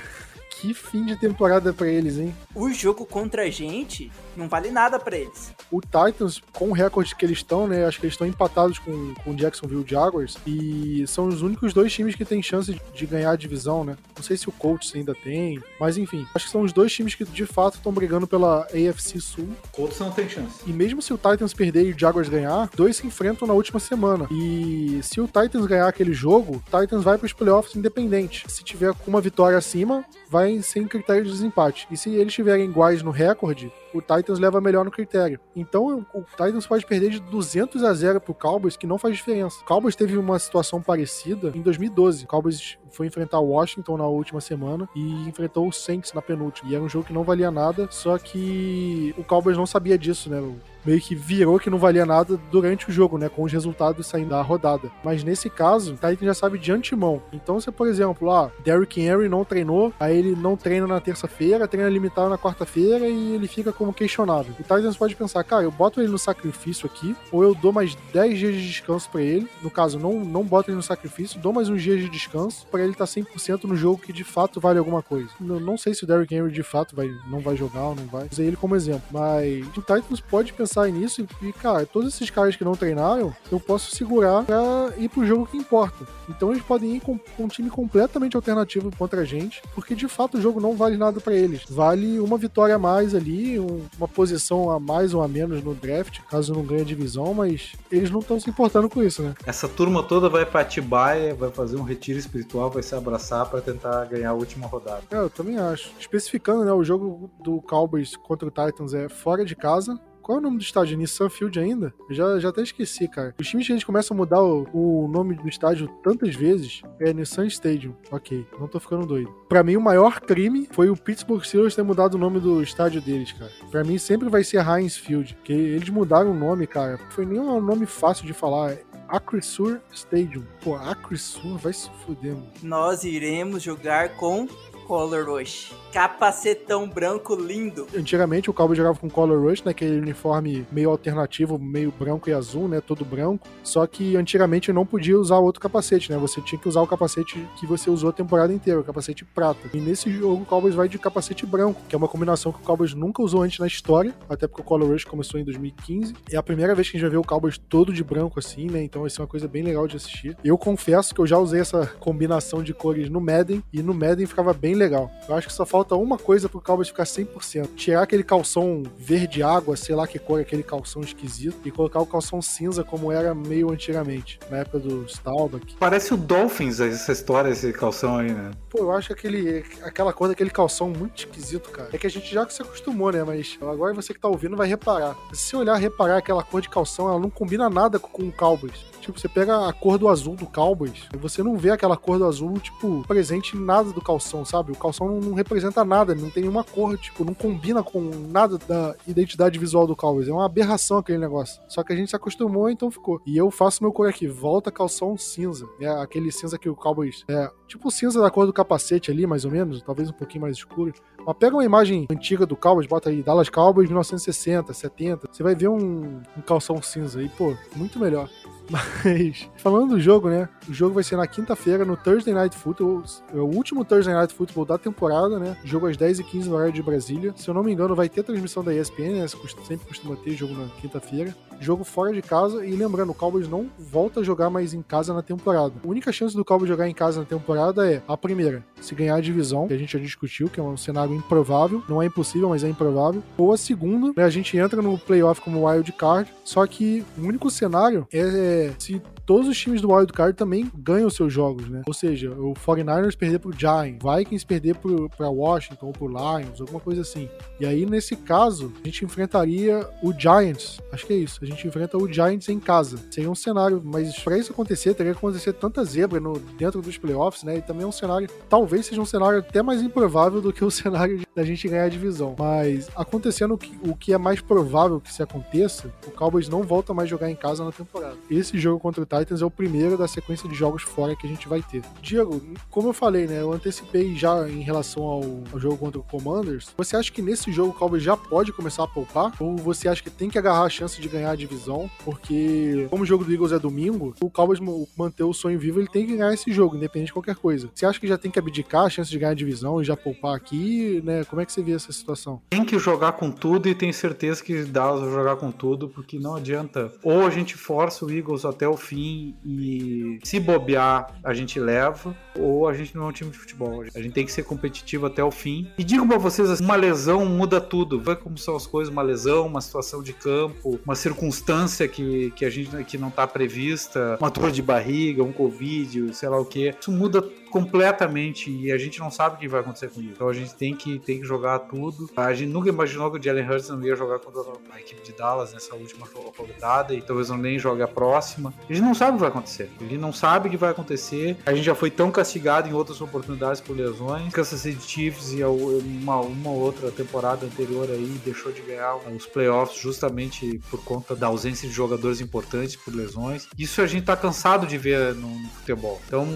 [0.60, 2.34] Que fim de temporada para eles, hein?
[2.52, 5.52] O jogo contra a gente não vale nada para eles.
[5.70, 7.84] O Titans, com o recorde que eles estão, né?
[7.84, 10.36] Acho que eles estão empatados com, com o Jacksonville Jaguars.
[10.46, 13.96] E são os únicos dois times que têm chance de, de ganhar a divisão, né?
[14.16, 15.60] Não sei se o Colts ainda tem.
[15.80, 19.20] Mas enfim, acho que são os dois times que de fato estão brigando pela AFC
[19.20, 19.48] Sul.
[19.72, 20.60] Colts não tem chance.
[20.66, 23.80] E mesmo se o Titans perder e o Jaguars ganhar, dois se enfrentam na última
[23.80, 24.26] semana.
[24.30, 28.44] E se o Titans ganhar aquele jogo, o Titans vai para os playoffs independente.
[28.48, 31.86] Se tiver com uma vitória acima, vai sem critério de desempate.
[31.90, 35.40] E se eles estiverem iguais no recorde, o Titans leva melhor no critério.
[35.54, 39.60] Então o Titans pode perder de 200 a 0 pro Cowboys, que não faz diferença.
[39.60, 42.24] O Cowboys teve uma situação parecida em 2012.
[42.24, 46.70] O Cowboys foi enfrentar Washington na última semana e enfrentou o Saints na penúltima.
[46.70, 50.30] E era um jogo que não valia nada, só que o Cowboys não sabia disso,
[50.30, 50.40] né?
[50.88, 53.28] meio que virou que não valia nada durante o jogo, né?
[53.28, 54.90] Com os resultados saindo da rodada.
[55.04, 57.22] Mas nesse caso, o Titan já sabe de antemão.
[57.32, 61.68] Então, se por exemplo, ah, Derrick Henry não treinou, aí ele não treina na terça-feira,
[61.68, 64.54] treina limitado na quarta-feira e ele fica como questionável.
[64.58, 67.94] O Titans pode pensar, cara, eu boto ele no sacrifício aqui, ou eu dou mais
[68.12, 69.46] 10 dias de descanso para ele.
[69.62, 72.84] No caso, não, não boto ele no sacrifício, dou mais uns dias de descanso para
[72.84, 75.28] ele estar tá 100% no jogo que de fato vale alguma coisa.
[75.40, 78.04] Não, não sei se o Derrick Henry de fato vai, não vai jogar ou não
[78.06, 78.28] vai.
[78.30, 79.02] Usei ele como exemplo.
[79.10, 83.58] Mas o Titans pode pensar nisso e, cara, todos esses caras que não treinaram, eu
[83.58, 86.06] posso segurar pra ir pro jogo que importa.
[86.28, 90.06] Então eles podem ir com, com um time completamente alternativo contra a gente, porque de
[90.06, 91.62] fato o jogo não vale nada para eles.
[91.68, 95.74] Vale uma vitória a mais ali, um, uma posição a mais ou a menos no
[95.74, 99.34] draft, caso não ganhe a divisão, mas eles não estão se importando com isso, né?
[99.44, 103.60] Essa turma toda vai pra Atibaia, vai fazer um retiro espiritual, vai se abraçar para
[103.60, 105.02] tentar ganhar a última rodada.
[105.10, 105.92] É, eu também acho.
[105.98, 110.40] Especificando, né, o jogo do Cowboys contra o Titans é fora de casa, qual é
[110.42, 110.98] o nome do estádio?
[110.98, 111.94] Nissan Field ainda?
[112.06, 113.34] Eu já, já até esqueci, cara.
[113.40, 116.82] Os times que a gente começa a mudar o, o nome do estádio tantas vezes
[117.00, 117.94] é Nissan Stadium.
[118.10, 119.34] Ok, não tô ficando doido.
[119.48, 123.00] Pra mim, o maior crime foi o Pittsburgh Steelers ter mudado o nome do estádio
[123.00, 123.50] deles, cara.
[123.70, 125.34] Pra mim, sempre vai ser Heinz Field.
[125.36, 126.98] Porque eles mudaram o nome, cara.
[127.08, 128.76] Foi nem um nome fácil de falar.
[129.08, 130.44] Acrisur Stadium.
[130.62, 132.52] Pô, Acrisur vai se fuder, mano.
[132.62, 134.46] Nós iremos jogar com
[134.86, 135.72] Color Rush.
[135.92, 137.86] Capacetão branco lindo.
[137.96, 139.70] Antigamente o Cowboy jogava com Color Rush, né?
[139.70, 142.80] Aquele uniforme meio alternativo, meio branco e azul, né?
[142.80, 143.48] Todo branco.
[143.62, 146.18] Só que antigamente não podia usar outro capacete, né?
[146.18, 149.68] Você tinha que usar o capacete que você usou a temporada inteira, o capacete prata.
[149.72, 152.62] E nesse jogo o Cowboys vai de capacete branco, que é uma combinação que o
[152.62, 156.14] Cowboys nunca usou antes na história, até porque o Color Rush começou em 2015.
[156.30, 158.66] É a primeira vez que a gente vai ver o Cowboys todo de branco assim,
[158.66, 158.82] né?
[158.82, 160.36] Então vai ser uma coisa bem legal de assistir.
[160.44, 164.26] Eu confesso que eu já usei essa combinação de cores no Madden e no Madden
[164.26, 165.10] ficava bem legal.
[165.28, 167.74] Eu acho que só falta uma coisa pro Cowboys ficar 100%.
[167.74, 172.06] Tirar aquele calção verde água, sei lá que cor, aquele calção esquisito, e colocar o
[172.06, 175.76] calção cinza como era meio antigamente, na época do Staubach.
[175.78, 178.50] Parece o Dolphins essa história, esse calção aí, né?
[178.70, 181.90] Pô, eu acho aquele, aquela cor daquele calção muito esquisito, cara.
[181.92, 183.22] É que a gente já se acostumou, né?
[183.24, 185.16] Mas agora você que tá ouvindo vai reparar.
[185.32, 188.86] Se olhar, reparar aquela cor de calção, ela não combina nada com o Cowboys.
[189.08, 192.26] Tipo, você pega a cor do azul do Cowboys, você não vê aquela cor do
[192.26, 194.72] azul, tipo, presente em nada do calção, sabe?
[194.72, 198.00] O calção não representa representa nada, não tem nenhuma cor, tipo, não combina com
[198.30, 200.28] nada da identidade visual do Cowboys.
[200.28, 201.60] É uma aberração aquele negócio.
[201.68, 203.20] Só que a gente se acostumou, então ficou.
[203.26, 205.66] E eu faço meu cor aqui, volta calção cinza.
[205.80, 207.24] É aquele cinza que o Cowboys.
[207.28, 210.56] É tipo cinza da cor do capacete ali, mais ou menos, talvez um pouquinho mais
[210.56, 210.92] escuro.
[211.24, 215.28] Mas pega uma imagem antiga do Cowboys, bota aí Dallas Cowboys 1960, 70.
[215.30, 218.28] Você vai ver um, um calção cinza aí, pô, muito melhor.
[218.70, 220.48] Mas, falando do jogo, né?
[220.68, 223.02] O jogo vai ser na quinta-feira, no Thursday Night Football.
[223.32, 225.56] É o último Thursday Night Football da temporada, né?
[225.64, 227.32] Jogo às 10h15 no horário de Brasília.
[227.36, 229.26] Se eu não me engano, vai ter transmissão da ESPN, né?
[229.26, 231.34] Sempre costuma ter jogo na quinta-feira.
[231.60, 232.64] Jogo fora de casa.
[232.64, 235.74] E lembrando, o Cowboys não volta a jogar mais em casa na temporada.
[235.82, 239.16] A única chance do Cowboys jogar em casa na temporada é a primeira, se ganhar
[239.16, 241.82] a divisão, que a gente já discutiu, que é um cenário improvável.
[241.88, 243.22] Não é impossível, mas é improvável.
[243.36, 244.24] Ou a segunda, né?
[244.24, 246.30] A gente entra no playoff como wild card.
[246.44, 251.10] Só que o único cenário é se todos os times do Wild Card também ganham
[251.10, 251.82] seus jogos, né?
[251.86, 256.62] Ou seja, o 49ers perder pro Giants, Vikings perder pro, pra Washington ou pro Lions,
[256.62, 257.28] alguma coisa assim.
[257.60, 260.80] E aí, nesse caso, a gente enfrentaria o Giants.
[260.90, 261.40] Acho que é isso.
[261.42, 262.96] A gente enfrenta o Giants em casa.
[263.10, 266.96] Seria um cenário, mas pra isso acontecer, teria que acontecer tanta zebra no, dentro dos
[266.96, 267.47] playoffs, né?
[267.56, 270.70] E também é um cenário, talvez seja um cenário até mais improvável do que o
[270.70, 272.34] cenário da gente ganhar a divisão.
[272.38, 276.62] Mas acontecendo o que, o que é mais provável que se aconteça, o Cowboys não
[276.62, 278.16] volta mais jogar em casa na temporada.
[278.30, 281.30] Esse jogo contra o Titans é o primeiro da sequência de jogos fora que a
[281.30, 281.82] gente vai ter.
[282.02, 282.40] Diego,
[282.70, 283.40] como eu falei, né?
[283.40, 285.22] Eu antecipei já em relação ao,
[285.52, 286.74] ao jogo contra o Commanders.
[286.76, 289.32] Você acha que nesse jogo o Cowboys já pode começar a poupar?
[289.40, 291.90] Ou você acha que tem que agarrar a chance de ganhar a divisão?
[292.04, 294.60] Porque, como o jogo do Eagles é domingo, o Cowboys
[294.96, 297.70] manter o sonho vivo, ele tem que ganhar esse jogo, independente de qualquer coisa.
[297.74, 299.96] Você acha que já tem que abdicar a chance de ganhar a divisão e já
[299.96, 301.24] poupar aqui, né?
[301.24, 302.40] Como é que você vê essa situação?
[302.50, 306.18] Tem que jogar com tudo e tenho certeza que Dallas vai jogar com tudo, porque
[306.18, 306.92] não adianta.
[307.02, 312.16] Ou a gente força o Eagles até o fim e se bobear, a gente leva,
[312.38, 313.84] ou a gente não é um time de futebol.
[313.94, 315.70] A gente tem que ser competitivo até o fim.
[315.78, 318.00] E digo para vocês, assim, uma lesão muda tudo.
[318.00, 322.44] Vê como são as coisas, uma lesão, uma situação de campo, uma circunstância que, que
[322.44, 326.44] a gente que não está prevista, uma dor de barriga, um covid, sei lá o
[326.44, 326.74] que.
[326.80, 330.12] Isso muda work completamente e a gente não sabe o que vai acontecer com isso.
[330.12, 332.08] Então a gente tem que, tem que jogar tudo.
[332.16, 335.12] A gente nunca imaginou que o Jalen Hurts não ia jogar contra a equipe de
[335.12, 338.52] Dallas nessa última rodada e talvez não nem jogue a próxima.
[338.68, 339.70] A gente não sabe o que vai acontecer.
[339.80, 341.36] Ele não sabe o que vai acontecer.
[341.46, 344.32] A gente já foi tão castigado em outras oportunidades por lesões.
[344.32, 349.80] Kansas City Chiefs e uma, uma outra temporada anterior aí deixou de ganhar os playoffs
[349.80, 353.48] justamente por conta da ausência de jogadores importantes por lesões.
[353.58, 356.00] Isso a gente tá cansado de ver no futebol.
[356.06, 356.26] Então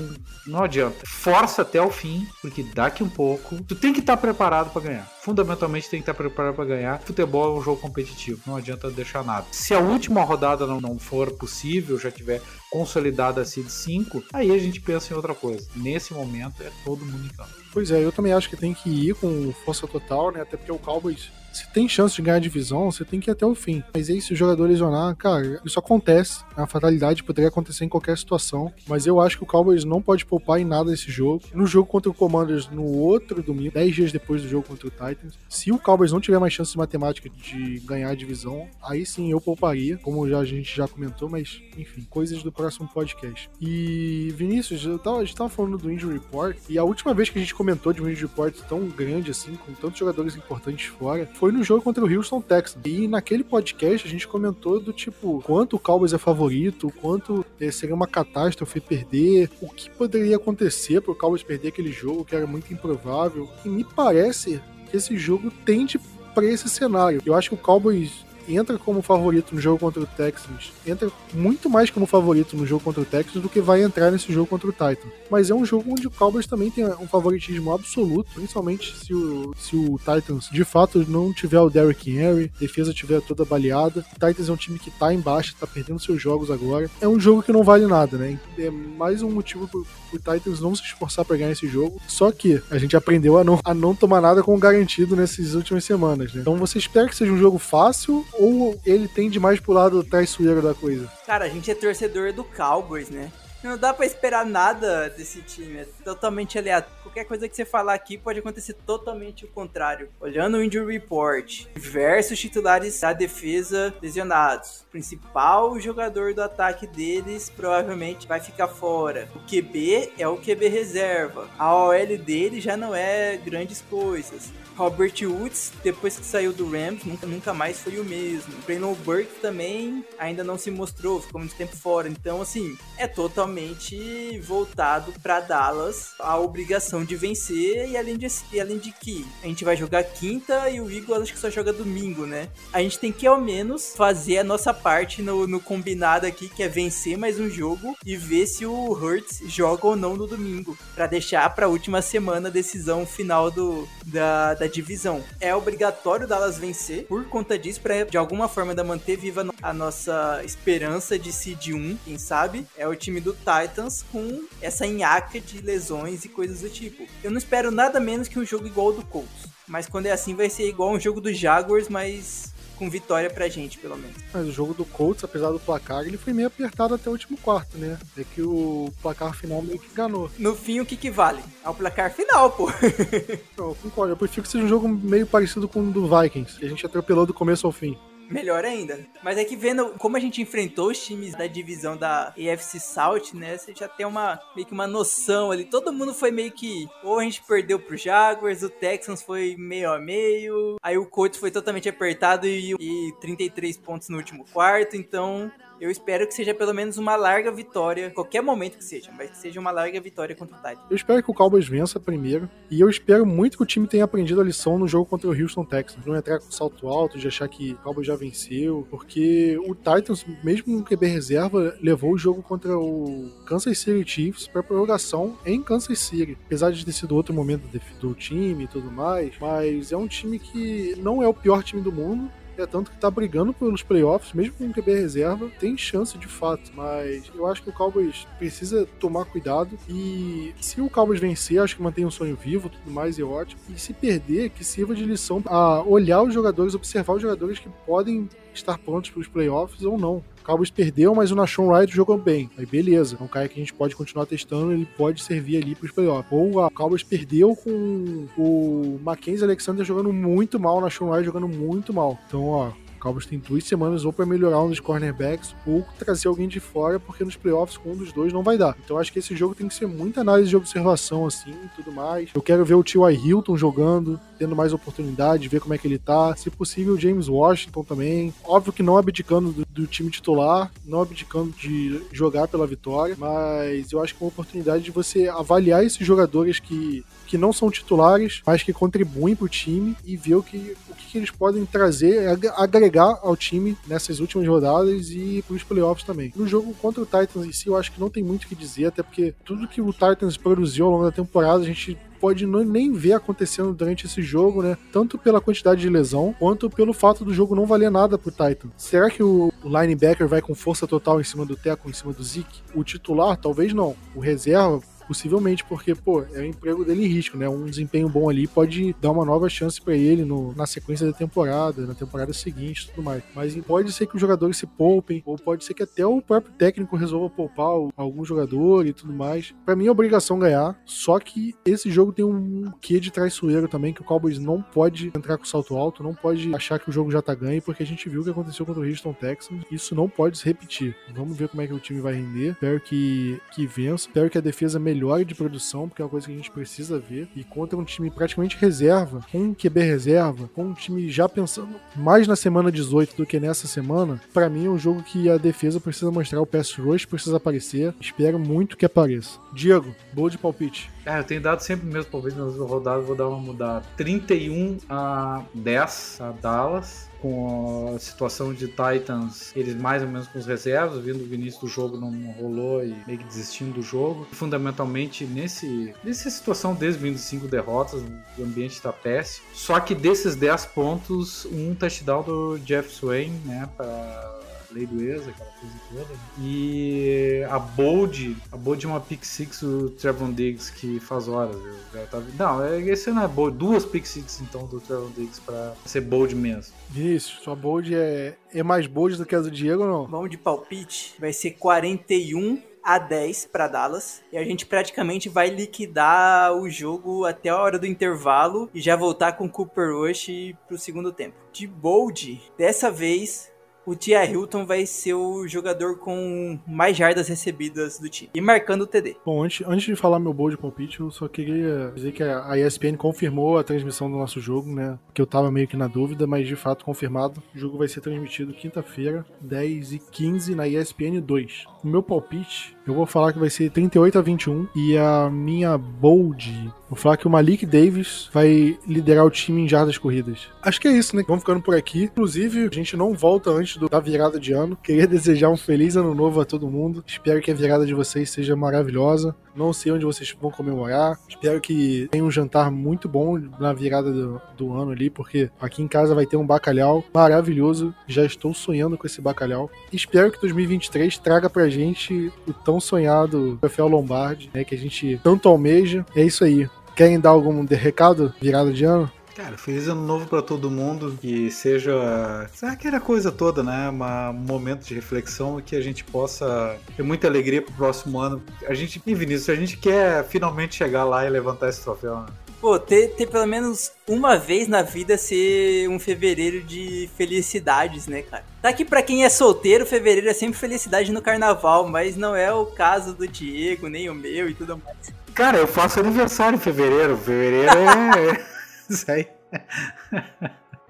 [0.46, 4.20] não adianta força até o fim, porque daqui um pouco tu tem que estar tá
[4.20, 5.10] preparado para ganhar.
[5.22, 7.00] Fundamentalmente tem que estar tá preparado para ganhar.
[7.00, 9.46] Futebol é um jogo competitivo, não adianta deixar nada.
[9.52, 12.40] Se a última rodada não, não for possível, já tiver
[12.70, 15.66] consolidada a seed 5, aí a gente pensa em outra coisa.
[15.76, 17.50] Nesse momento é todo mundo em campo.
[17.72, 20.42] Pois é, eu também acho que tem que ir com força total, né?
[20.42, 23.32] Até porque o Cowboys se tem chance de ganhar a divisão, você tem que ir
[23.32, 23.82] até o fim.
[23.94, 26.42] Mas aí, se o jogador lesionar, cara, isso acontece.
[26.56, 28.72] É uma fatalidade, poderia acontecer em qualquer situação.
[28.86, 31.42] Mas eu acho que o Cowboys não pode poupar em nada esse jogo.
[31.54, 34.90] No jogo contra o Commanders, no outro domingo, 10 dias depois do jogo contra o
[34.90, 39.04] Titans, se o Cowboys não tiver mais chance de matemática de ganhar a divisão, aí
[39.04, 43.50] sim eu pouparia, como já, a gente já comentou, mas enfim, coisas do próximo podcast.
[43.60, 47.28] E Vinícius, eu tava, a gente tava falando do Injury Report, e a última vez
[47.28, 50.86] que a gente comentou de um Injury Report tão grande assim, com tantos jogadores importantes
[50.86, 52.80] fora, foi no jogo contra o Houston Texans.
[52.84, 57.68] E naquele podcast a gente comentou do tipo, quanto o Cowboys é favorito, quanto é,
[57.72, 62.46] seria uma catástrofe perder, o que poderia acontecer pro Cowboys perder aquele jogo, que era
[62.46, 63.50] muito improvável.
[63.64, 65.98] E me parece que esse jogo tende
[66.32, 67.20] para esse cenário.
[67.26, 71.68] Eu acho que o Cowboys entra como favorito no jogo contra o Texans, entra muito
[71.68, 74.68] mais como favorito no jogo contra o Texans do que vai entrar nesse jogo contra
[74.68, 75.08] o Titan.
[75.30, 79.52] Mas é um jogo onde o Cowboys também tem um favoritismo absoluto, principalmente se o,
[79.56, 84.04] se o Titans de fato não tiver o Derrick Henry, defesa tiver toda baleada.
[84.16, 86.90] O Titans é um time que tá embaixo, tá perdendo seus jogos agora.
[87.00, 88.38] É um jogo que não vale nada, né?
[88.58, 92.00] É mais um motivo pro, pro Titans não se esforçar para ganhar esse jogo.
[92.06, 95.84] Só que a gente aprendeu a não, a não tomar nada como garantido nessas últimas
[95.84, 96.40] semanas, né?
[96.42, 100.62] Então você espera que seja um jogo fácil ou ele tende mais pro lado traiçoeiro
[100.62, 101.10] da coisa?
[101.26, 103.30] Cara, a gente é torcedor do Cowboys, né?
[103.62, 107.02] Não dá para esperar nada desse time, é totalmente aleatório.
[107.02, 110.08] Qualquer coisa que você falar aqui pode acontecer totalmente o contrário.
[110.20, 114.80] Olhando o injury report, diversos titulares da defesa lesionados.
[114.80, 119.28] O principal jogador do ataque deles provavelmente vai ficar fora.
[119.34, 121.48] O QB é o QB reserva.
[121.56, 124.50] A OL dele já não é grandes coisas.
[124.76, 128.54] Robert Woods, depois que saiu do Rams, nunca, nunca mais foi o mesmo.
[128.64, 132.08] Brandon Burke também ainda não se mostrou, ficou muito tempo fora.
[132.08, 138.26] Então, assim, é totalmente totalmente voltado para Dallas, a obrigação de vencer e além de,
[138.50, 141.50] e além de que a gente vai jogar quinta e o Eagles acho que só
[141.50, 142.48] joga domingo, né?
[142.72, 146.62] A gente tem que ao menos fazer a nossa parte no, no combinado aqui, que
[146.62, 150.76] é vencer mais um jogo e ver se o Hurts joga ou não no domingo,
[150.94, 155.22] para deixar para a última semana a decisão final do, da, da divisão.
[155.40, 159.72] É obrigatório Dallas vencer por conta disso, para de alguma forma ainda manter viva a
[159.74, 162.66] nossa esperança de seed 1, quem sabe?
[162.76, 167.06] É o time do Titans com essa enhaca de lesões e coisas do tipo.
[167.22, 169.46] Eu não espero nada menos que um jogo igual ao do Colts.
[169.66, 173.48] Mas quando é assim, vai ser igual um jogo do Jaguars, mas com vitória pra
[173.48, 174.16] gente, pelo menos.
[174.32, 177.36] Mas o jogo do Colts, apesar do placar, ele foi meio apertado até o último
[177.38, 177.96] quarto, né?
[178.18, 180.30] É que o placar final meio que enganou.
[180.36, 181.42] No fim, o que que vale?
[181.64, 182.68] É o placar final, pô.
[183.56, 186.66] eu concordo, eu prefiro que seja um jogo meio parecido com o do Vikings, que
[186.66, 187.96] a gente atropelou do começo ao fim.
[188.32, 189.06] Melhor ainda.
[189.22, 193.34] Mas é que vendo como a gente enfrentou os times da divisão da AFC South,
[193.34, 193.56] né?
[193.56, 195.64] Você já tem uma meio que uma noção ali.
[195.64, 196.88] Todo mundo foi meio que.
[197.02, 200.76] Ou a gente perdeu pro Jaguars, o Texans foi meio a meio.
[200.82, 204.96] Aí o Colts foi totalmente apertado e, e 33 pontos no último quarto.
[204.96, 205.50] Então
[205.82, 209.36] eu espero que seja pelo menos uma larga vitória, qualquer momento que seja, mas que
[209.36, 210.86] seja uma larga vitória contra o Titans.
[210.88, 214.04] Eu espero que o Cowboys vença primeiro, e eu espero muito que o time tenha
[214.04, 216.06] aprendido a lição no jogo contra o Houston Texans.
[216.06, 220.24] Não entrar com salto alto, de achar que o Cowboys já venceu, porque o Titans,
[220.44, 225.60] mesmo no QB reserva, levou o jogo contra o Kansas City Chiefs para prorrogação em
[225.60, 226.38] Kansas City.
[226.46, 227.64] Apesar de ter sido outro momento
[228.00, 231.82] do time e tudo mais, mas é um time que não é o pior time
[231.82, 235.76] do mundo, é tanto que tá brigando pelos playoffs, mesmo com o QB reserva, tem
[235.76, 236.70] chance de fato.
[236.74, 239.78] Mas eu acho que o Cowboys precisa tomar cuidado.
[239.88, 243.60] E se o Cowboys vencer, acho que mantém um sonho vivo, tudo mais é ótimo.
[243.68, 247.68] E se perder, que sirva de lição a olhar os jogadores, observar os jogadores que
[247.86, 250.16] podem estar prontos para os playoffs ou não.
[250.16, 252.50] O Cowboys perdeu, mas o Nashon Wright jogou bem.
[252.58, 255.74] Aí beleza, é um cara que a gente pode continuar testando, ele pode servir ali
[255.74, 256.32] para os playoffs.
[256.32, 261.46] Ou o Cowboys perdeu com o Mackenzie Alexander jogando muito mal, o Nashon Wright jogando
[261.46, 262.18] muito mal.
[262.26, 262.72] Então, ó,
[263.02, 267.00] Cowboys tem duas semanas ou para melhorar um dos cornerbacks ou trazer alguém de fora,
[267.00, 268.76] porque nos playoffs com um dos dois não vai dar.
[268.84, 272.30] Então acho que esse jogo tem que ser muita análise de observação assim tudo mais.
[272.34, 273.10] Eu quero ver o T.Y.
[273.10, 276.34] Hilton jogando, tendo mais oportunidade, ver como é que ele tá.
[276.36, 278.34] Se possível, o James Washington também.
[278.44, 283.90] Óbvio que não abdicando do, do time titular, não abdicando de jogar pela vitória, mas
[283.90, 287.70] eu acho que é uma oportunidade de você avaliar esses jogadores que que não são
[287.70, 291.64] titulares, mas que contribuem para o time e ver o que, o que eles podem
[291.64, 296.32] trazer, agregar ao time nessas últimas rodadas e para os playoffs também.
[296.36, 298.54] No jogo contra o Titans em si, eu acho que não tem muito o que
[298.54, 302.46] dizer, até porque tudo que o Titans produziu ao longo da temporada, a gente pode
[302.46, 304.78] nem ver acontecendo durante esse jogo, né?
[304.92, 308.68] Tanto pela quantidade de lesão, quanto pelo fato do jogo não valer nada pro Titan.
[308.76, 312.22] Será que o linebacker vai com força total em cima do Teco, em cima do
[312.22, 312.62] Zeke?
[312.76, 313.96] O titular, talvez não.
[314.14, 314.80] O reserva
[315.12, 317.46] Possivelmente, porque, pô, é o emprego dele em risco, né?
[317.46, 321.12] Um desempenho bom ali pode dar uma nova chance para ele no, na sequência da
[321.12, 323.22] temporada, na temporada seguinte tudo mais.
[323.34, 326.54] Mas pode ser que os jogadores se poupem, ou pode ser que até o próprio
[326.54, 329.54] técnico resolva poupar algum jogador e tudo mais.
[329.66, 333.92] Para mim é obrigação ganhar, só que esse jogo tem um quê de traiçoeiro também,
[333.92, 337.10] que o Cowboys não pode entrar com salto alto, não pode achar que o jogo
[337.10, 339.62] já tá ganho, porque a gente viu o que aconteceu contra o Houston Texans.
[339.70, 340.96] Isso não pode se repetir.
[341.14, 342.52] Vamos ver como é que o time vai render.
[342.52, 344.08] Espero que, que vença.
[344.08, 346.50] Espero que a defesa melhore melhor de produção, porque é uma coisa que a gente
[346.50, 347.28] precisa ver.
[347.34, 351.74] E contra um time praticamente reserva, com um QB reserva, com um time já pensando
[351.96, 355.36] mais na semana 18 do que nessa semana, para mim é um jogo que a
[355.36, 357.94] defesa precisa mostrar, o pass rush precisa aparecer.
[358.00, 359.38] Espero muito que apareça.
[359.52, 360.90] Diego, boa de palpite.
[361.04, 363.84] É, eu tenho dado sempre mesmo palpite nas rodadas, vou dar uma mudada.
[363.96, 370.38] 31 a 10 a Dallas com a situação de Titans, eles mais ou menos com
[370.38, 374.26] os reservas, vindo o início do jogo não rolou e meio que desistindo do jogo.
[374.32, 378.02] Fundamentalmente nesse nessa situação desde vindo cinco derrotas,
[378.36, 379.46] o ambiente está péssimo.
[379.54, 384.31] Só que desses 10 pontos, um touchdown do Jeff Swain, né, para
[384.72, 386.18] lei do ex, aquela coisa toda.
[386.40, 391.56] E a Bold, a Bold é uma pick six do Trevon Diggs que faz horas.
[391.56, 392.24] Eu já tava...
[392.38, 396.00] Não, é, esse não é Bold, duas pick six então do Trevon Diggs pra ser
[396.00, 396.74] Bold mesmo.
[396.90, 400.06] Vinícius, sua Bold é, é mais Bold do que a do Diego ou não?
[400.06, 405.48] Vamos de palpite, vai ser 41 a 10 para Dallas e a gente praticamente vai
[405.48, 410.28] liquidar o jogo até a hora do intervalo e já voltar com Cooper Rush
[410.66, 411.36] pro segundo tempo.
[411.52, 413.51] De bold, dessa vez
[413.86, 418.30] o Tia Hilton vai ser o jogador com mais jardas recebidas do time.
[418.34, 419.16] E marcando o TD.
[419.24, 422.96] Bom, antes, antes de falar meu bold palpite, eu só queria dizer que a ESPN
[422.96, 424.98] confirmou a transmissão do nosso jogo, né?
[425.12, 427.42] Que eu tava meio que na dúvida, mas de fato confirmado.
[427.54, 431.64] O jogo vai ser transmitido quinta-feira, 10 e 15 na ESPN 2.
[431.84, 435.76] O meu palpite, eu vou falar que vai ser 38 a 21 e a minha
[435.76, 440.48] bold Vou falar que o Malik Davis vai liderar o time em jardas corridas.
[440.60, 441.24] Acho que é isso, né?
[441.26, 442.02] Vamos ficando por aqui.
[442.02, 444.76] Inclusive, a gente não volta antes do, da virada de ano.
[444.76, 447.02] Queria desejar um feliz ano novo a todo mundo.
[447.06, 449.34] Espero que a virada de vocês seja maravilhosa.
[449.56, 451.18] Não sei onde vocês vão comemorar.
[451.26, 455.80] Espero que tenha um jantar muito bom na virada do, do ano ali, porque aqui
[455.82, 457.94] em casa vai ter um bacalhau maravilhoso.
[458.06, 459.70] Já estou sonhando com esse bacalhau.
[459.90, 464.62] Espero que 2023 traga pra gente o tão sonhado troféu Lombardi, né?
[464.62, 466.04] Que a gente tanto almeja.
[466.14, 466.68] É isso aí.
[466.94, 469.10] Querem dar algum recado virada de ano?
[469.34, 473.88] Cara, feliz ano novo para todo mundo, que seja aquela coisa toda, né?
[473.88, 478.42] Uma, um momento de reflexão que a gente possa ter muita alegria pro próximo ano.
[478.68, 482.26] A gente, e Vinícius, a gente quer finalmente chegar lá e levantar esse troféu, né?
[482.60, 488.22] Pô, ter, ter pelo menos uma vez na vida ser um fevereiro de felicidades, né,
[488.22, 488.44] cara?
[488.60, 492.52] Tá que pra quem é solteiro, fevereiro é sempre felicidade no carnaval, mas não é
[492.52, 495.21] o caso do Diego, nem o meu e tudo mais.
[495.34, 497.16] Cara, eu faço aniversário em fevereiro.
[497.16, 498.44] Fevereiro é.
[498.88, 499.26] Isso aí.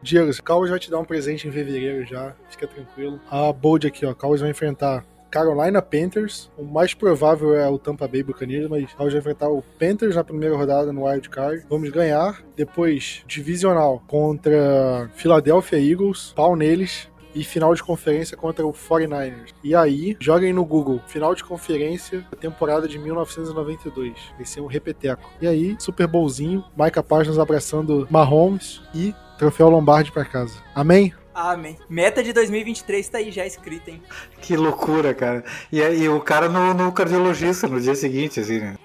[0.03, 3.20] Diego, o Cowboys vai te dar um presente em fevereiro já, fica tranquilo.
[3.30, 6.51] A Bold aqui, ó, Cowboys vai enfrentar Carolina Panthers.
[6.59, 10.24] O mais provável é o Tampa Bay Buccaneers, mas Cowboys vai enfrentar o Panthers na
[10.24, 11.64] primeira rodada no Wild Card.
[11.70, 12.43] Vamos ganhar.
[12.57, 16.32] Depois, divisional contra Philadelphia Eagles.
[16.34, 19.53] Pau neles e final de conferência contra o 49ers.
[19.62, 24.14] E aí, joguem no Google, final de conferência da temporada de 1992.
[24.37, 25.30] Vai ser um repeteco.
[25.41, 30.57] E aí, Super Bowlzinho, Micah Parsons abraçando Mahomes e troféu Lombardi para casa.
[30.74, 31.12] Amém?
[31.35, 31.78] Amém.
[31.89, 34.03] Meta de 2023 tá aí já escrita, hein?
[34.41, 35.45] Que loucura, cara.
[35.70, 38.76] E aí, o cara no, no cardiologista no dia seguinte, assim, né?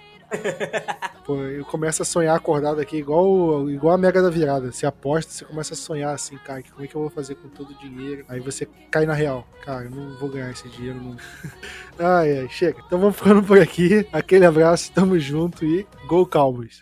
[1.25, 4.71] Pô, eu começo a sonhar acordado aqui, igual, igual a Mega da Virada.
[4.71, 7.49] Você aposta, você começa a sonhar assim, cara, como é que eu vou fazer com
[7.49, 8.23] todo o dinheiro?
[8.29, 9.45] Aí você cai na real.
[9.63, 11.23] Cara, eu não vou ganhar esse dinheiro nunca.
[11.99, 12.81] ai, ai, chega.
[12.85, 14.07] Então vamos ficando por aqui.
[14.13, 16.79] Aquele abraço, tamo junto e Go Cowboys!